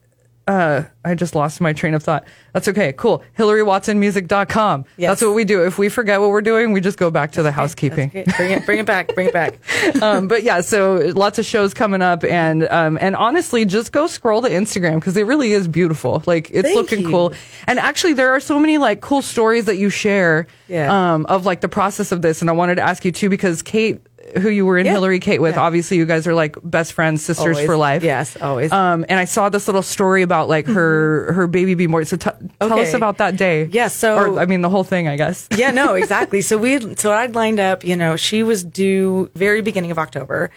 Uh, 0.46 0.82
I 1.04 1.14
just 1.14 1.34
lost 1.34 1.60
my 1.60 1.72
train 1.72 1.94
of 1.94 2.02
thought. 2.02 2.24
That's 2.52 2.66
okay. 2.68 2.92
Cool. 2.92 3.22
HilaryWatsonMusic.com. 3.38 4.84
Yes. 4.96 5.10
That's 5.10 5.22
what 5.22 5.34
we 5.34 5.44
do. 5.44 5.64
If 5.64 5.78
we 5.78 5.88
forget 5.88 6.20
what 6.20 6.30
we're 6.30 6.42
doing, 6.42 6.72
we 6.72 6.80
just 6.80 6.98
go 6.98 7.10
back 7.10 7.32
to 7.32 7.42
the 7.42 7.52
housekeeping. 7.52 8.08
Bring 8.08 8.50
it, 8.52 8.66
bring 8.66 8.78
it 8.78 8.86
back, 8.86 9.14
bring 9.14 9.28
it 9.28 9.32
back. 9.32 9.58
um, 10.02 10.28
but 10.28 10.42
yeah, 10.42 10.60
so 10.60 10.96
lots 11.14 11.38
of 11.38 11.44
shows 11.44 11.74
coming 11.74 12.02
up, 12.02 12.24
and 12.24 12.66
um, 12.68 12.98
and 13.00 13.14
honestly, 13.16 13.64
just 13.64 13.92
go 13.92 14.06
scroll 14.06 14.42
to 14.42 14.48
Instagram 14.48 14.96
because 14.96 15.16
it 15.16 15.26
really 15.26 15.52
is 15.52 15.68
beautiful. 15.68 16.22
Like 16.26 16.50
it's 16.50 16.62
Thank 16.62 16.76
looking 16.76 17.00
you. 17.02 17.08
cool, 17.10 17.32
and 17.66 17.78
actually, 17.78 18.14
there 18.14 18.32
are 18.32 18.40
so 18.40 18.58
many 18.58 18.78
like 18.78 19.00
cool 19.00 19.22
stories 19.22 19.66
that 19.66 19.76
you 19.76 19.90
share, 19.90 20.46
Yeah. 20.68 21.14
um, 21.14 21.26
of 21.26 21.46
like 21.46 21.60
the 21.60 21.68
process 21.68 22.12
of 22.12 22.22
this. 22.22 22.40
And 22.40 22.50
I 22.50 22.52
wanted 22.52 22.76
to 22.76 22.82
ask 22.82 23.04
you 23.04 23.12
too 23.12 23.28
because 23.28 23.62
Kate, 23.62 24.00
who 24.40 24.48
you 24.48 24.64
were 24.66 24.78
in 24.78 24.86
Yeah. 24.86 24.92
Hilary 24.92 25.18
Kate 25.20 25.40
with, 25.40 25.54
Yeah. 25.56 25.62
obviously 25.62 25.96
you 25.96 26.06
guys 26.06 26.26
are 26.26 26.34
like 26.34 26.56
best 26.62 26.92
friends, 26.92 27.22
sisters 27.24 27.56
Always. 27.56 27.66
for 27.66 27.76
life. 27.76 28.02
Yes, 28.02 28.36
always. 28.40 28.72
Um, 28.72 29.04
and 29.08 29.18
I 29.20 29.24
saw 29.24 29.48
this 29.48 29.66
little 29.68 29.82
story 29.82 30.22
about 30.22 30.48
like 30.48 30.66
her 30.66 31.32
her 31.32 31.46
baby 31.46 31.74
being 31.74 31.90
born. 31.90 32.04
So 32.04 32.16
t- 32.16 32.30
tell 32.60 32.78
us 32.78 32.94
about 32.94 33.18
that 33.18 33.36
day. 33.36 33.68
Yeah, 33.72 33.88
so- 33.88 34.16
or 34.16 34.38
I 34.40 34.46
mean 34.46 34.62
the 34.62 34.70
whole 34.70 34.84
thing, 34.84 35.08
I 35.08 35.16
guess. 35.16 35.48
yeah, 35.56 35.70
no, 35.70 35.94
exactly. 36.02 36.40
So 36.40 36.56
we, 36.58 36.94
so 36.96 37.12
I'd 37.12 37.34
lined 37.34 37.60
up, 37.60 37.84
you 37.84 37.96
know, 37.96 38.16
she 38.16 38.42
was 38.42 38.64
due 38.64 39.30
very 39.34 39.60
beginning 39.60 39.90
of 39.90 39.98
October, 39.98 40.50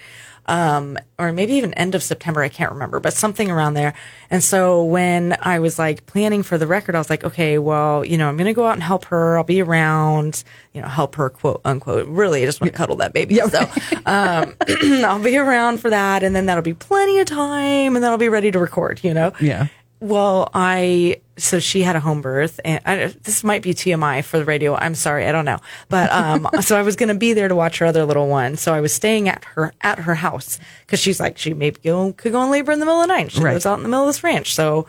um, 0.47 0.97
or 1.17 1.31
maybe 1.31 1.53
even 1.53 1.73
end 1.73 1.95
of 1.95 2.03
September. 2.03 2.41
I 2.41 2.49
can't 2.49 2.71
remember, 2.71 2.99
but 2.99 3.13
something 3.13 3.49
around 3.49 3.73
there. 3.73 3.93
And 4.29 4.43
so 4.43 4.83
when 4.83 5.37
I 5.41 5.59
was 5.59 5.79
like 5.79 6.05
planning 6.05 6.43
for 6.43 6.57
the 6.57 6.67
record, 6.67 6.95
I 6.95 6.97
was 6.97 7.09
like, 7.09 7.23
okay, 7.23 7.57
well, 7.57 8.05
you 8.05 8.17
know, 8.17 8.27
I'm 8.27 8.37
going 8.37 8.47
to 8.47 8.53
go 8.53 8.65
out 8.65 8.73
and 8.73 8.83
help 8.83 9.05
her. 9.05 9.37
I'll 9.37 9.43
be 9.43 9.61
around, 9.61 10.43
you 10.73 10.81
know, 10.81 10.87
help 10.87 11.15
her 11.15 11.29
quote 11.29 11.61
unquote. 11.65 12.07
Really, 12.07 12.43
I 12.43 12.45
just 12.45 12.61
want 12.61 12.71
to 12.71 12.77
cuddle 12.77 12.97
that 12.97 13.13
baby. 13.13 13.35
So, 13.35 13.61
um, 14.05 14.55
I'll 15.05 15.21
be 15.21 15.37
around 15.37 15.79
for 15.79 15.89
that. 15.89 16.23
And 16.23 16.35
then 16.35 16.45
that'll 16.45 16.63
be 16.63 16.73
plenty 16.73 17.19
of 17.19 17.27
time 17.27 17.95
and 17.95 18.03
then 18.03 18.11
I'll 18.11 18.17
be 18.17 18.29
ready 18.29 18.51
to 18.51 18.59
record, 18.59 19.03
you 19.03 19.13
know? 19.13 19.33
Yeah. 19.39 19.67
Well, 20.05 20.51
I 20.53 21.21
so 21.37 21.57
she 21.59 21.81
had 21.81 21.95
a 21.95 21.99
home 21.99 22.21
birth, 22.21 22.59
and 22.63 22.79
I, 22.85 23.07
this 23.23 23.43
might 23.43 23.63
be 23.63 23.73
TMI 23.73 24.23
for 24.23 24.37
the 24.37 24.45
radio. 24.45 24.75
I'm 24.75 24.93
sorry, 24.93 25.25
I 25.25 25.31
don't 25.31 25.45
know, 25.45 25.57
but 25.89 26.11
um, 26.11 26.47
so 26.61 26.77
I 26.77 26.83
was 26.83 26.95
going 26.95 27.09
to 27.09 27.15
be 27.15 27.33
there 27.33 27.47
to 27.47 27.55
watch 27.55 27.79
her 27.79 27.87
other 27.87 28.05
little 28.05 28.27
one. 28.27 28.55
So 28.55 28.71
I 28.71 28.81
was 28.81 28.93
staying 28.93 29.27
at 29.29 29.43
her 29.55 29.73
at 29.81 29.97
her 29.99 30.13
house 30.13 30.59
because 30.85 30.99
she's 30.99 31.19
like 31.19 31.39
she 31.39 31.55
maybe 31.55 31.79
go, 31.83 32.13
could 32.13 32.31
go 32.33 32.43
in 32.43 32.51
labor 32.51 32.71
in 32.71 32.79
the 32.79 32.85
middle 32.85 33.01
of 33.01 33.07
the 33.07 33.13
night. 33.15 33.31
She 33.31 33.41
Right. 33.41 33.53
lives 33.53 33.65
out 33.65 33.77
in 33.77 33.83
the 33.83 33.89
middle 33.89 34.03
of 34.07 34.09
this 34.09 34.23
ranch, 34.23 34.53
so. 34.53 34.85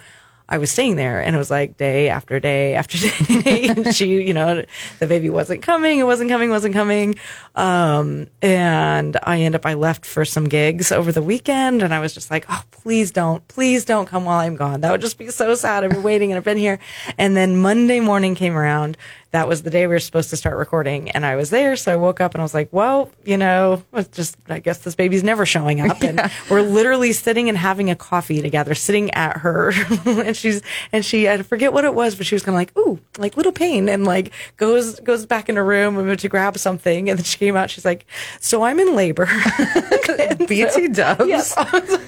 I 0.48 0.58
was 0.58 0.70
staying 0.70 0.96
there 0.96 1.20
and 1.20 1.34
it 1.34 1.38
was 1.38 1.50
like 1.50 1.76
day 1.76 2.08
after 2.08 2.38
day 2.38 2.74
after 2.74 2.98
day. 3.42 3.68
and 3.68 3.94
she, 3.94 4.22
you 4.22 4.32
know, 4.32 4.64
the 5.00 5.06
baby 5.06 5.28
wasn't 5.28 5.62
coming. 5.62 5.98
It 5.98 6.04
wasn't 6.04 6.30
coming, 6.30 6.50
wasn't 6.50 6.74
coming. 6.74 7.16
Um, 7.56 8.28
and 8.42 9.16
I 9.24 9.40
end 9.40 9.56
up, 9.56 9.66
I 9.66 9.74
left 9.74 10.06
for 10.06 10.24
some 10.24 10.48
gigs 10.48 10.92
over 10.92 11.10
the 11.10 11.22
weekend 11.22 11.82
and 11.82 11.92
I 11.92 11.98
was 11.98 12.14
just 12.14 12.30
like, 12.30 12.46
oh, 12.48 12.62
please 12.70 13.10
don't, 13.10 13.46
please 13.48 13.84
don't 13.84 14.06
come 14.06 14.24
while 14.24 14.38
I'm 14.38 14.56
gone. 14.56 14.82
That 14.82 14.92
would 14.92 15.00
just 15.00 15.18
be 15.18 15.28
so 15.30 15.54
sad. 15.56 15.82
I've 15.82 15.90
been 15.90 16.02
waiting 16.04 16.30
and 16.30 16.38
I've 16.38 16.44
been 16.44 16.58
here. 16.58 16.78
And 17.18 17.36
then 17.36 17.56
Monday 17.60 17.98
morning 18.00 18.34
came 18.34 18.56
around. 18.56 18.96
That 19.36 19.48
was 19.48 19.62
the 19.62 19.68
day 19.68 19.86
we 19.86 19.92
were 19.92 20.00
supposed 20.00 20.30
to 20.30 20.36
start 20.38 20.56
recording 20.56 21.10
and 21.10 21.26
I 21.26 21.36
was 21.36 21.50
there. 21.50 21.76
So 21.76 21.92
I 21.92 21.96
woke 21.96 22.22
up 22.22 22.32
and 22.32 22.40
I 22.40 22.42
was 22.42 22.54
like, 22.54 22.72
well, 22.72 23.10
you 23.22 23.36
know, 23.36 23.82
it's 23.92 24.16
just, 24.16 24.34
I 24.48 24.60
guess 24.60 24.78
this 24.78 24.94
baby's 24.94 25.22
never 25.22 25.44
showing 25.44 25.82
up. 25.82 26.00
And 26.00 26.30
we're 26.48 26.62
literally 26.62 27.12
sitting 27.12 27.50
and 27.50 27.58
having 27.58 27.90
a 27.90 27.94
coffee 27.94 28.40
together, 28.40 28.74
sitting 28.74 29.10
at 29.10 29.36
her. 29.36 29.74
and 30.06 30.34
she's, 30.34 30.62
and 30.90 31.04
she, 31.04 31.28
I 31.28 31.42
forget 31.42 31.74
what 31.74 31.84
it 31.84 31.92
was, 31.92 32.14
but 32.14 32.24
she 32.24 32.34
was 32.34 32.44
kind 32.44 32.54
of 32.54 32.60
like, 32.60 32.78
ooh, 32.78 32.98
like 33.18 33.36
little 33.36 33.52
pain 33.52 33.90
and 33.90 34.06
like 34.06 34.32
goes, 34.56 35.00
goes 35.00 35.26
back 35.26 35.50
in 35.50 35.56
her 35.56 35.64
room 35.66 35.98
and 35.98 36.08
went 36.08 36.20
to 36.20 36.30
grab 36.30 36.56
something. 36.56 37.10
And 37.10 37.18
then 37.18 37.24
she 37.24 37.36
came 37.36 37.56
out. 37.56 37.68
She's 37.68 37.84
like, 37.84 38.06
so 38.40 38.62
I'm 38.62 38.80
in 38.80 38.96
labor. 38.96 39.28
BT 40.48 40.88
dubs. 40.88 41.26
Yes, 41.26 41.54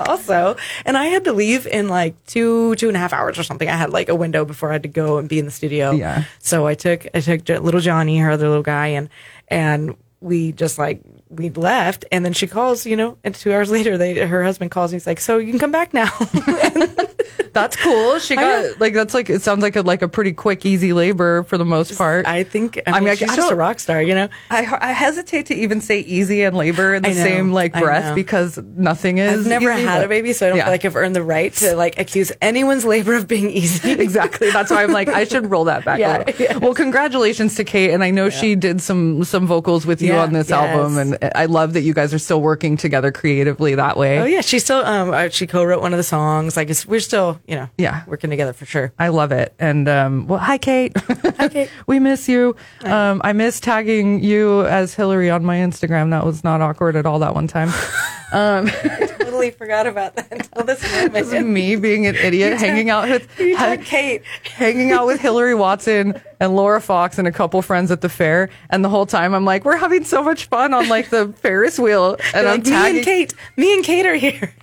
also. 0.00 0.56
And 0.86 0.96
I 0.96 1.06
had 1.06 1.24
to 1.24 1.34
leave 1.34 1.66
in 1.66 1.88
like 1.88 2.14
two, 2.24 2.74
two 2.76 2.88
and 2.88 2.96
a 2.96 3.00
half 3.00 3.12
hours 3.12 3.38
or 3.38 3.42
something. 3.42 3.68
I 3.68 3.76
had 3.76 3.90
like 3.90 4.08
a 4.08 4.14
window 4.14 4.46
before 4.46 4.70
I 4.70 4.72
had 4.72 4.82
to 4.84 4.88
go 4.88 5.18
and 5.18 5.28
be 5.28 5.38
in 5.38 5.44
the 5.44 5.50
studio. 5.50 5.90
Yeah. 5.90 6.24
So 6.38 6.66
I 6.66 6.74
took, 6.74 7.06
I 7.26 7.38
took 7.38 7.62
little 7.62 7.80
Johnny, 7.80 8.18
her 8.18 8.30
other 8.30 8.48
little 8.48 8.62
guy, 8.62 8.88
and, 8.88 9.08
and 9.48 9.96
we 10.20 10.52
just 10.52 10.78
like, 10.78 11.00
we 11.28 11.50
left. 11.50 12.04
And 12.12 12.24
then 12.24 12.32
she 12.32 12.46
calls, 12.46 12.86
you 12.86 12.96
know, 12.96 13.18
and 13.24 13.34
two 13.34 13.52
hours 13.52 13.70
later, 13.78 13.96
they, 13.96 14.14
her 14.26 14.44
husband 14.44 14.70
calls 14.70 14.92
and 14.92 15.00
he's 15.00 15.06
like, 15.06 15.20
so 15.20 15.38
you 15.38 15.50
can 15.50 15.58
come 15.58 15.72
back 15.72 15.94
now. 15.94 16.10
That's 17.52 17.76
cool. 17.76 18.18
She 18.18 18.36
got 18.36 18.78
like 18.80 18.94
that's 18.94 19.14
like 19.14 19.28
it 19.30 19.42
sounds 19.42 19.62
like 19.62 19.74
a 19.76 19.82
like 19.82 20.02
a 20.02 20.08
pretty 20.08 20.32
quick, 20.32 20.64
easy 20.64 20.92
labor 20.92 21.42
for 21.44 21.58
the 21.58 21.64
most 21.64 21.96
part. 21.98 22.26
I 22.26 22.44
think. 22.44 22.78
I 22.86 22.92
mean, 22.92 22.94
I 22.96 23.00
mean, 23.00 23.16
she's 23.16 23.30
I 23.30 23.36
just 23.36 23.50
a 23.50 23.56
rock 23.56 23.80
star, 23.80 24.00
you 24.02 24.14
know. 24.14 24.28
I, 24.50 24.66
I 24.80 24.92
hesitate 24.92 25.46
to 25.46 25.54
even 25.54 25.80
say 25.80 26.00
easy 26.00 26.42
and 26.42 26.56
labor 26.56 26.94
in 26.94 27.02
the 27.02 27.08
know, 27.08 27.14
same 27.14 27.52
like 27.52 27.72
breath 27.72 28.14
because 28.14 28.58
nothing 28.58 29.18
is. 29.18 29.40
I've 29.40 29.46
never 29.46 29.72
easy, 29.72 29.82
had 29.82 29.98
but- 29.98 30.04
a 30.04 30.08
baby, 30.08 30.32
so 30.32 30.46
I 30.46 30.48
don't 30.50 30.58
Yeah. 30.58 30.64
feel 30.64 30.72
like 30.72 30.84
I've 30.84 30.96
earned 30.96 31.16
the 31.16 31.22
right 31.22 31.52
to 31.54 31.74
like 31.74 31.98
accuse 31.98 32.30
anyone's 32.40 32.84
labor 32.84 33.14
of 33.14 33.26
being 33.26 33.50
easy. 33.50 33.90
exactly. 33.98 34.50
That's 34.50 34.70
why 34.70 34.84
I'm 34.84 34.92
like, 34.92 35.08
I 35.08 35.24
should 35.24 35.50
roll 35.50 35.64
that 35.64 35.84
back. 35.84 35.98
Yeah, 35.98 36.18
a 36.18 36.24
little. 36.24 36.44
yeah. 36.44 36.56
Well, 36.58 36.74
congratulations 36.74 37.56
to 37.56 37.64
Kate, 37.64 37.90
and 37.92 38.04
I 38.04 38.10
know 38.10 38.30
she 38.30 38.54
did 38.54 38.80
some 38.80 39.24
some 39.24 39.46
vocals 39.46 39.84
with 39.86 40.00
you 40.00 40.12
on 40.14 40.32
this 40.32 40.50
yes. 40.50 40.58
album, 40.58 40.96
and 40.98 41.18
I 41.34 41.46
love 41.46 41.72
that 41.72 41.80
you 41.82 41.92
guys 41.94 42.14
are 42.14 42.18
still 42.20 42.40
working 42.40 42.76
together 42.76 43.10
creatively 43.10 43.74
that 43.74 43.96
way. 43.96 44.20
Oh 44.20 44.24
yeah, 44.24 44.42
she 44.42 44.58
still 44.60 44.84
um 44.84 45.10
uh, 45.10 45.28
she 45.28 45.46
co-wrote 45.46 45.80
one 45.80 45.92
of 45.92 45.96
the 45.96 46.04
songs. 46.04 46.56
Like 46.56 46.70
we're 46.86 47.00
still 47.00 47.17
you 47.46 47.54
know 47.56 47.68
Yeah. 47.78 48.02
working 48.06 48.30
together 48.30 48.52
for 48.52 48.64
sure. 48.66 48.92
I 48.98 49.08
love 49.08 49.32
it. 49.32 49.54
And 49.58 49.88
um, 49.88 50.26
well, 50.26 50.38
hi 50.38 50.58
Kate. 50.58 50.92
Hi, 51.38 51.48
Kate. 51.48 51.70
we 51.86 51.98
miss 51.98 52.28
you. 52.28 52.54
Um, 52.84 53.20
I 53.24 53.32
miss 53.32 53.60
tagging 53.60 54.22
you 54.22 54.64
as 54.66 54.94
Hilary 54.94 55.30
on 55.30 55.44
my 55.44 55.56
Instagram. 55.58 56.10
That 56.10 56.24
was 56.24 56.44
not 56.44 56.60
awkward 56.60 56.96
at 56.96 57.06
all 57.06 57.18
that 57.20 57.34
one 57.34 57.46
time. 57.46 57.70
totally 58.30 59.50
forgot 59.50 59.86
about 59.86 60.14
that 60.16 60.30
until 60.30 60.64
this 60.64 60.82
moment. 61.14 61.48
Me 61.48 61.76
being 61.76 62.06
an 62.06 62.14
idiot, 62.14 62.58
hanging 62.58 62.90
out 62.90 63.08
with 63.08 63.26
You 63.40 63.56
took 63.56 63.80
Kate. 63.82 64.22
hanging 64.44 64.92
out 64.92 65.06
with 65.06 65.18
Hilary 65.20 65.54
Watson 65.54 66.20
and 66.38 66.54
Laura 66.54 66.80
Fox 66.80 67.18
and 67.18 67.26
a 67.26 67.32
couple 67.32 67.62
friends 67.62 67.90
at 67.90 68.02
the 68.02 68.08
fair. 68.10 68.50
And 68.68 68.84
the 68.84 68.90
whole 68.90 69.06
time 69.06 69.32
I'm 69.32 69.46
like, 69.46 69.64
we're 69.64 69.78
having 69.78 70.04
so 70.04 70.22
much 70.22 70.44
fun 70.46 70.74
on 70.74 70.88
like 70.88 71.08
the 71.08 71.32
Ferris 71.38 71.78
wheel. 71.78 72.16
And 72.34 72.44
You're 72.44 72.48
I'm 72.52 72.58
like, 72.58 72.64
me 72.64 72.70
tagging 72.70 72.96
and 72.98 73.04
Kate. 73.04 73.34
Me 73.56 73.72
and 73.74 73.82
Kate 73.84 74.04
are 74.06 74.14
here. 74.14 74.54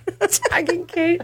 tagging 0.48 0.86
Kate. 0.86 1.22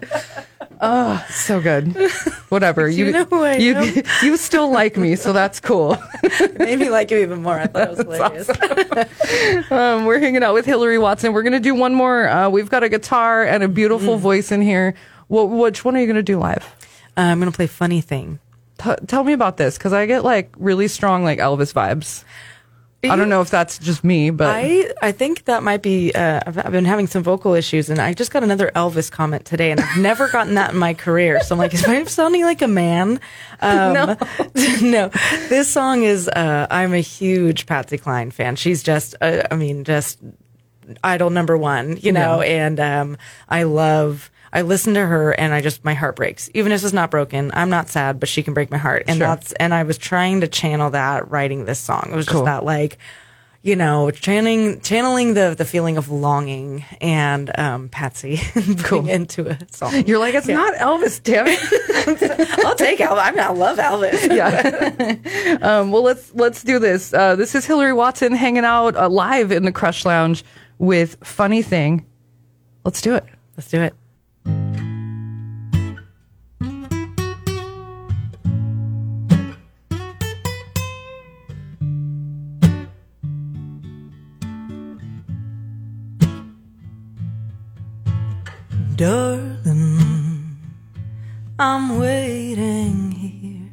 Oh, 0.85 1.25
so 1.31 1.61
good. 1.61 1.95
Whatever. 2.49 2.88
You 2.88 3.12
know 3.12 3.25
who 3.25 3.42
I 3.45 3.55
you, 3.57 4.03
you 4.23 4.37
still 4.37 4.71
like 4.71 4.97
me, 4.97 5.14
so 5.16 5.33
that's 5.33 5.61
cool. 5.61 5.97
Maybe 6.59 6.88
like 6.90 7.11
you 7.12 7.18
even 7.18 7.40
more. 7.42 7.59
I 7.59 7.66
thought 7.68 7.88
it 7.92 7.97
was 7.97 8.47
hilarious. 8.49 9.71
Um, 9.71 10.05
we're 10.07 10.18
hanging 10.18 10.42
out 10.42 10.55
with 10.55 10.66
Hilary 10.66 10.99
Watson. 10.99 11.33
We're 11.33 11.45
going 11.45 11.53
to 11.53 11.61
do 11.61 11.75
one 11.75 11.95
more. 11.95 12.29
Uh, 12.29 12.49
we've 12.51 12.68
got 12.68 12.83
a 12.83 12.88
guitar 12.88 13.45
and 13.45 13.62
a 13.62 13.68
beautiful 13.68 14.16
Mm. 14.16 14.21
voice 14.21 14.51
in 14.53 14.61
here. 14.61 14.95
Wh- 15.29 15.49
which 15.51 15.85
one 15.85 15.97
are 15.97 16.01
you 16.01 16.07
going 16.07 16.16
to 16.16 16.23
do 16.23 16.38
live? 16.38 16.64
Uh, 17.16 17.21
I'm 17.21 17.38
gonna 17.38 17.53
play 17.53 17.66
funny 17.66 18.01
thing. 18.01 18.38
T- 18.79 18.90
tell 19.07 19.23
me 19.23 19.35
about 19.35 19.59
this 19.59 19.77
because 19.79 19.92
I 19.92 20.07
get 20.07 20.25
like 20.25 20.53
really 20.59 20.88
strong 20.88 21.23
like 21.25 21.38
Elvis 21.38 21.73
vibes. 21.75 22.25
I 23.05 23.17
don't 23.17 23.29
know 23.29 23.41
if 23.41 23.51
that's 23.51 23.79
just 23.79 24.05
me, 24.05 24.31
but 24.31 24.49
I 24.55 24.93
I 25.03 25.12
think 25.12 25.45
that 25.47 25.62
might 25.62 25.83
be. 25.83 26.12
Uh, 26.15 26.41
I've, 26.47 26.59
I've 26.59 26.73
been 26.73 26.85
having 26.85 27.07
some 27.09 27.23
vocal 27.23 27.55
issues, 27.55 27.91
and 27.91 27.99
I 27.99 28.15
just 28.15 28.31
got 28.31 28.43
another 28.45 28.71
Elvis 28.77 29.11
comment 29.11 29.45
today, 29.45 29.71
and 29.73 29.81
I've 29.81 29.99
never 29.99 30.29
gotten 30.29 30.55
that 30.55 30.73
in 30.73 30.79
my 30.79 30.95
career. 30.95 31.41
So 31.43 31.55
I'm 31.55 31.59
like, 31.59 31.75
is 31.75 31.87
my 31.87 32.05
sounding 32.05 32.43
like 32.43 32.62
a 32.62 32.69
man? 32.69 33.21
Um, 33.65 33.93
No. 33.93 34.17
no. 34.83 35.09
This 35.49 35.73
song 35.73 36.03
is. 36.03 36.29
Uh, 36.29 36.67
I'm 36.69 36.93
a 36.95 36.99
huge 37.01 37.67
Patsy 37.67 37.97
Cline 37.97 38.33
fan. 38.33 38.57
She's 38.57 38.83
just. 38.83 39.15
Uh, 39.21 39.45
I 39.49 39.55
mean, 39.55 39.85
just 39.85 40.19
idol 41.05 41.31
number 41.31 41.57
one. 41.57 41.97
You 41.97 42.11
know, 42.11 42.41
and 42.41 42.81
um, 42.81 43.17
I 43.49 43.62
love. 43.62 44.32
I 44.53 44.62
listen 44.62 44.95
to 44.95 45.07
her 45.07 45.33
and 45.33 45.55
I 45.55 45.61
just 45.62 45.85
my 45.85 45.95
heart 45.95 46.17
breaks. 46.17 46.51
Even 46.55 46.73
if 46.73 46.85
it's 46.85 46.93
not 46.93 47.11
broken, 47.11 47.51
I'm 47.55 47.71
not 47.71 47.88
sad, 47.88 48.21
but 48.21 48.29
she 48.29 48.43
can 48.43 48.53
break 48.55 48.71
my 48.71 48.79
heart. 48.79 49.05
And 49.09 49.19
Sure. 49.19 49.27
that's 49.29 49.53
and 49.53 49.73
I 49.73 49.83
was 49.85 49.97
trying 49.99 50.43
to 50.43 50.49
channel 50.49 50.91
that 50.91 51.31
writing 51.31 51.65
this 51.65 51.79
song. 51.79 52.09
It 52.12 52.17
was 52.17 52.27
Cool. 52.29 52.41
just 52.41 52.45
that 52.47 52.65
like 52.65 52.99
you 53.65 53.77
know, 53.77 54.11
channeling 54.11 54.81
channeling 54.81 55.35
the 55.35 55.55
the 55.57 55.65
feeling 55.65 55.97
of 55.97 56.11
longing 56.11 56.85
and 57.01 57.57
um, 57.59 57.88
Patsy 57.88 58.41
Cool. 58.83 59.09
into 59.09 59.49
a 59.49 59.59
song. 59.71 60.05
you're 60.05 60.19
like 60.19 60.35
it's 60.35 60.49
not 60.49 60.75
Elvis, 60.75 61.23
damn 61.23 61.47
it. 61.49 62.59
I'll 62.67 62.75
take 62.75 62.99
Elvis. 62.99 63.23
I 63.23 63.31
mean, 63.31 63.38
I 63.41 63.51
love 63.53 63.79
Elvis. 63.79 64.35
yeah. 64.37 65.59
um, 65.62 65.93
well, 65.93 66.03
let's 66.03 66.35
let's 66.35 66.65
do 66.65 66.81
this. 66.81 67.15
Uh, 67.15 67.37
this 67.37 67.55
is 67.55 67.65
Hilary 67.65 67.93
Watson 67.93 68.33
hanging 68.33 68.65
out 68.65 68.97
uh, 68.97 69.09
live 69.09 69.53
in 69.53 69.65
the 69.65 69.73
Krush 69.73 70.05
Lounge 70.05 70.45
with 70.79 71.17
Funny 71.23 71.62
Thing. 71.62 72.05
Let's 72.85 73.01
do 73.01 73.15
it. 73.15 73.25
Let's 73.57 73.71
do 73.71 73.81
it. 73.81 73.95
Darling, 88.97 90.59
I'm 91.59 91.99
waiting 91.99 93.11
here 93.11 93.71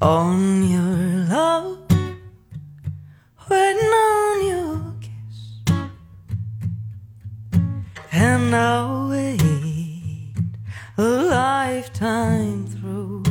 on 0.00 0.62
your 0.70 1.26
love, 1.28 1.78
waiting 3.50 3.82
on 3.82 4.46
your 4.46 4.94
kiss. 5.00 5.38
And 8.12 8.54
I'll 8.54 9.08
wait 9.08 9.40
a 10.96 11.02
lifetime 11.02 12.66
through. 12.66 13.24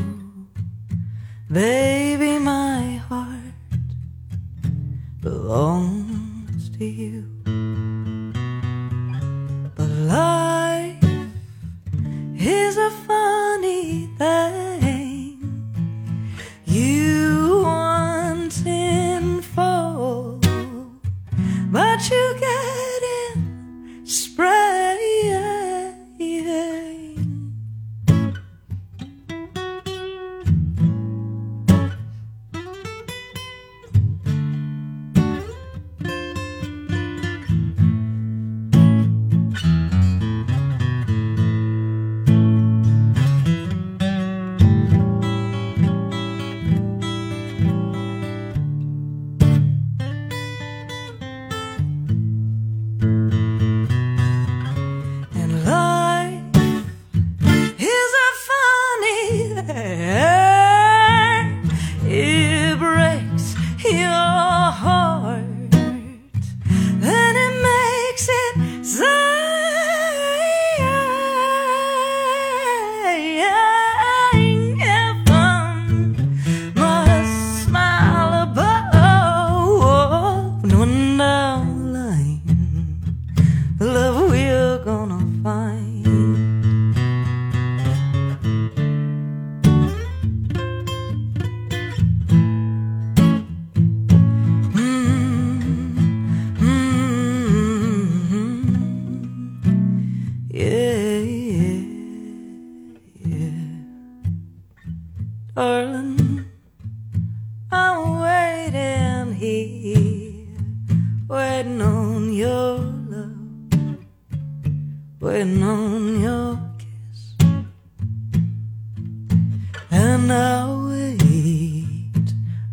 Baby, 1.50 2.40
my 2.40 2.98
heart 3.08 3.56
belongs 5.22 6.70
to 6.78 6.86
you. 6.86 7.37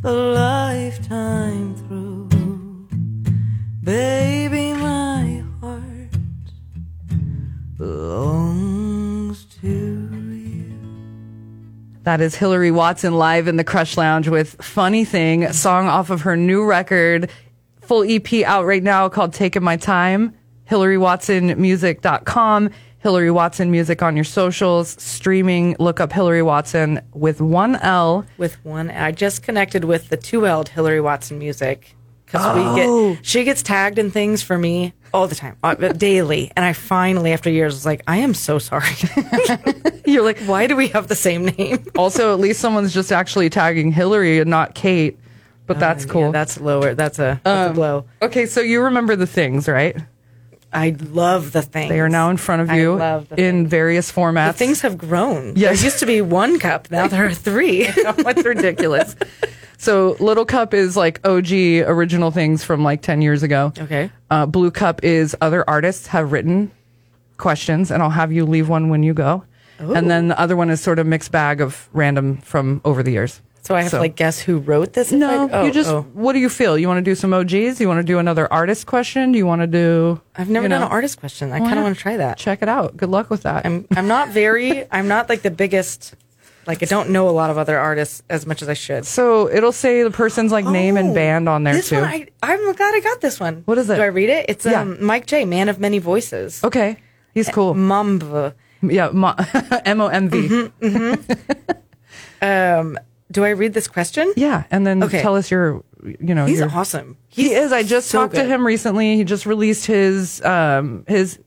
a 0.04 0.12
lifetime 0.12 1.74
through. 1.76 2.28
Baby, 3.82 4.74
my 4.74 5.42
heart 5.60 6.10
belongs 7.78 9.46
to 9.60 9.66
you. 9.66 10.74
That 12.02 12.20
is 12.20 12.34
Hilary 12.34 12.70
Watson 12.70 13.14
live 13.14 13.48
in 13.48 13.56
the 13.56 13.64
Krush 13.64 13.96
Lounge 13.96 14.28
with 14.28 14.62
Funny 14.62 15.06
Thing, 15.06 15.50
song 15.52 15.86
off 15.86 16.10
of 16.10 16.20
her 16.22 16.36
new 16.36 16.66
record, 16.66 17.30
full 17.80 18.04
EP 18.06 18.30
out 18.44 18.66
right 18.66 18.82
now 18.82 19.08
called 19.08 19.32
Taking 19.32 19.64
My 19.64 19.78
Time. 19.78 20.34
HilaryWatsonMusic.com. 20.70 22.70
Hilary 23.04 23.30
Watson 23.30 23.70
Music 23.70 24.02
on 24.02 24.16
your 24.16 24.24
socials, 24.24 24.96
streaming. 25.00 25.76
Look 25.78 26.00
up 26.00 26.10
Hilary 26.10 26.42
Watson 26.42 27.02
with 27.12 27.38
one 27.38 27.76
L. 27.76 28.24
with 28.38 28.56
one. 28.64 28.90
I 28.90 29.12
just 29.12 29.42
connected 29.42 29.84
with 29.84 30.08
the 30.08 30.16
two 30.16 30.46
L 30.46 30.64
Hillary 30.64 31.02
Watson 31.02 31.38
music 31.38 31.94
because 32.24 32.40
Oh. 32.46 32.72
we 32.72 33.12
get 33.14 33.24
she 33.26 33.44
gets 33.44 33.62
tagged 33.62 33.98
in 33.98 34.10
things 34.10 34.42
for 34.42 34.56
me 34.56 34.94
all 35.12 35.28
the 35.28 35.34
time, 35.34 35.54
uh, 35.62 35.74
daily, 35.74 36.50
and 36.56 36.64
I 36.64 36.72
finally, 36.72 37.32
after 37.34 37.50
years, 37.50 37.74
was 37.74 37.84
like, 37.86 38.02
I 38.08 38.16
am 38.16 38.32
so 38.32 38.58
sorry. 38.58 38.88
You're 40.06 40.24
like, 40.24 40.38
Why 40.40 40.66
do 40.66 40.74
we 40.74 40.88
have 40.88 41.08
the 41.08 41.14
same 41.14 41.44
name? 41.44 41.84
also, 41.98 42.32
at 42.32 42.40
least 42.40 42.58
someone's 42.58 42.94
just 42.94 43.12
actually 43.12 43.50
tagging 43.50 43.92
Hillary 43.92 44.38
and 44.40 44.48
not 44.48 44.74
Kate. 44.74 45.18
But 45.66 45.78
that's 45.78 46.04
cool. 46.06 46.22
Yeah, 46.22 46.30
that's 46.32 46.58
lower. 46.60 46.94
That's 46.94 47.18
a, 47.18 47.40
that's 47.44 47.70
a 47.70 47.74
blow. 47.74 48.06
okay, 48.22 48.46
so 48.46 48.60
you 48.60 48.80
remember 48.82 49.14
the 49.16 49.26
things, 49.26 49.68
right? 49.68 49.96
I 50.74 50.96
love 51.10 51.52
the 51.52 51.62
things. 51.62 51.88
They 51.88 52.00
are 52.00 52.08
now 52.08 52.30
in 52.30 52.36
front 52.36 52.62
of 52.62 52.72
you 52.76 52.98
in 53.36 53.66
various 53.66 54.10
formats. 54.10 54.48
The 54.52 54.58
things 54.58 54.80
have 54.82 54.98
grown. 54.98 55.54
Yes. 55.56 55.76
There 55.78 55.84
used 55.86 55.98
to 56.00 56.06
be 56.06 56.20
one 56.20 56.58
cup. 56.58 56.90
Now 56.90 57.06
there 57.06 57.24
are 57.26 57.32
three. 57.34 57.86
It's 57.96 58.44
ridiculous. 58.44 59.14
so 59.78 60.16
Little 60.20 60.44
Cup 60.44 60.74
is 60.74 60.96
like 60.96 61.26
OG 61.26 61.52
original 61.86 62.30
things 62.30 62.64
from 62.64 62.82
like 62.82 63.02
10 63.02 63.22
years 63.22 63.42
ago. 63.42 63.72
Okay. 63.78 64.10
Uh, 64.30 64.46
Blue 64.46 64.70
Cup 64.70 65.04
is 65.04 65.36
other 65.40 65.64
artists 65.68 66.08
have 66.08 66.32
written 66.32 66.70
questions, 67.36 67.90
and 67.90 68.02
I'll 68.02 68.10
have 68.10 68.32
you 68.32 68.44
leave 68.44 68.68
one 68.68 68.88
when 68.88 69.02
you 69.02 69.14
go. 69.14 69.44
And 69.78 70.08
then 70.10 70.28
the 70.28 70.38
other 70.38 70.56
one 70.56 70.70
is 70.70 70.80
sort 70.80 70.98
of 70.98 71.06
mixed 71.06 71.30
bag 71.32 71.60
of 71.60 71.88
random 71.92 72.38
from 72.38 72.80
over 72.84 73.02
the 73.02 73.10
years. 73.12 73.40
So 73.64 73.74
I 73.74 73.80
have 73.82 73.90
So- 73.90 73.96
to 73.98 74.02
like 74.02 74.14
guess 74.14 74.38
who 74.38 74.58
wrote 74.58 74.92
this. 74.92 75.10
No, 75.10 75.48
oh, 75.50 75.64
you 75.64 75.72
just, 75.72 75.88
oh. 75.90 76.02
what 76.12 76.34
do 76.34 76.38
you 76.38 76.50
feel? 76.50 76.76
You 76.76 76.86
want 76.86 76.98
to 76.98 77.10
do 77.10 77.14
some 77.14 77.32
OGs? 77.32 77.80
You 77.80 77.88
want 77.88 77.98
to 77.98 78.04
do 78.04 78.18
another 78.18 78.50
artist 78.52 78.86
question? 78.86 79.32
Do 79.32 79.38
you 79.38 79.46
want 79.46 79.62
to 79.62 79.66
do. 79.66 80.20
I've 80.36 80.50
never 80.50 80.68
done 80.68 80.80
know, 80.80 80.86
an 80.86 80.92
artist 80.92 81.18
question. 81.18 81.50
I 81.50 81.60
Why 81.60 81.66
kind 81.68 81.78
of 81.78 81.84
want 81.84 81.96
to 81.96 82.02
try 82.02 82.18
that. 82.18 82.36
Check 82.36 82.60
it 82.62 82.68
out. 82.68 82.94
Good 82.96 83.08
luck 83.08 83.30
with 83.30 83.42
that. 83.44 83.64
I'm 83.64 83.86
I'm 83.96 84.06
not 84.06 84.28
very. 84.28 84.84
I'm 84.92 85.08
not 85.08 85.28
like 85.30 85.40
the 85.42 85.50
biggest. 85.50 86.14
Like 86.66 86.82
I 86.82 86.86
don't 86.86 87.10
know 87.10 87.28
a 87.28 87.30
lot 87.32 87.50
of 87.50 87.58
other 87.58 87.78
artists 87.78 88.22
as 88.30 88.46
much 88.46 88.62
as 88.62 88.68
I 88.70 88.74
should. 88.74 89.04
so 89.04 89.50
it'll 89.50 89.70
say 89.72 90.02
the 90.02 90.10
person's 90.10 90.50
like 90.52 90.64
name 90.64 90.96
and 90.96 91.10
Oh, 91.10 91.14
band 91.14 91.46
on 91.46 91.62
there 91.64 91.74
this 91.74 91.90
too. 91.90 91.96
One, 91.96 92.04
I, 92.04 92.26
I'm 92.42 92.72
glad 92.72 92.94
I 92.94 93.00
got 93.00 93.20
this 93.20 93.38
one. 93.38 93.62
What 93.66 93.76
is 93.76 93.90
it? 93.90 93.96
Do 93.96 94.02
I 94.02 94.06
read 94.06 94.30
it? 94.30 94.46
It's 94.48 94.64
Yeah. 94.64 94.80
um, 94.80 95.02
Mike 95.04 95.26
J, 95.26 95.44
Man 95.44 95.68
of 95.68 95.78
Many 95.78 95.98
Voices. 95.98 96.64
okay. 96.64 96.96
He's 97.34 97.48
cool. 97.50 97.74
Mamba. 97.74 98.54
Yeah, 98.82 99.10
mo- 99.10 99.34
M 99.84 100.00
O 100.02 100.06
M 100.08 100.28
V. 100.30 100.68
Um, 102.42 102.98
do 103.34 103.44
I 103.44 103.50
read 103.50 103.74
this 103.74 103.86
question? 103.88 104.32
Yeah, 104.36 104.64
and 104.70 104.86
then 104.86 105.02
Okay. 105.02 105.20
tell 105.20 105.36
us 105.36 105.50
your, 105.50 105.84
you 106.02 106.34
know, 106.34 106.46
He's 106.46 106.60
your, 106.60 106.70
awesome. 106.70 107.18
he 107.28 107.52
is. 107.52 107.70
I 107.72 107.82
just 107.82 108.08
so 108.08 108.20
talked 108.20 108.34
to 108.36 108.44
him 108.44 108.64
recently. 108.66 109.16
He 109.16 109.24
just 109.24 109.44
released 109.44 109.84
his 109.86 110.42
um 110.42 111.04
his 111.06 111.38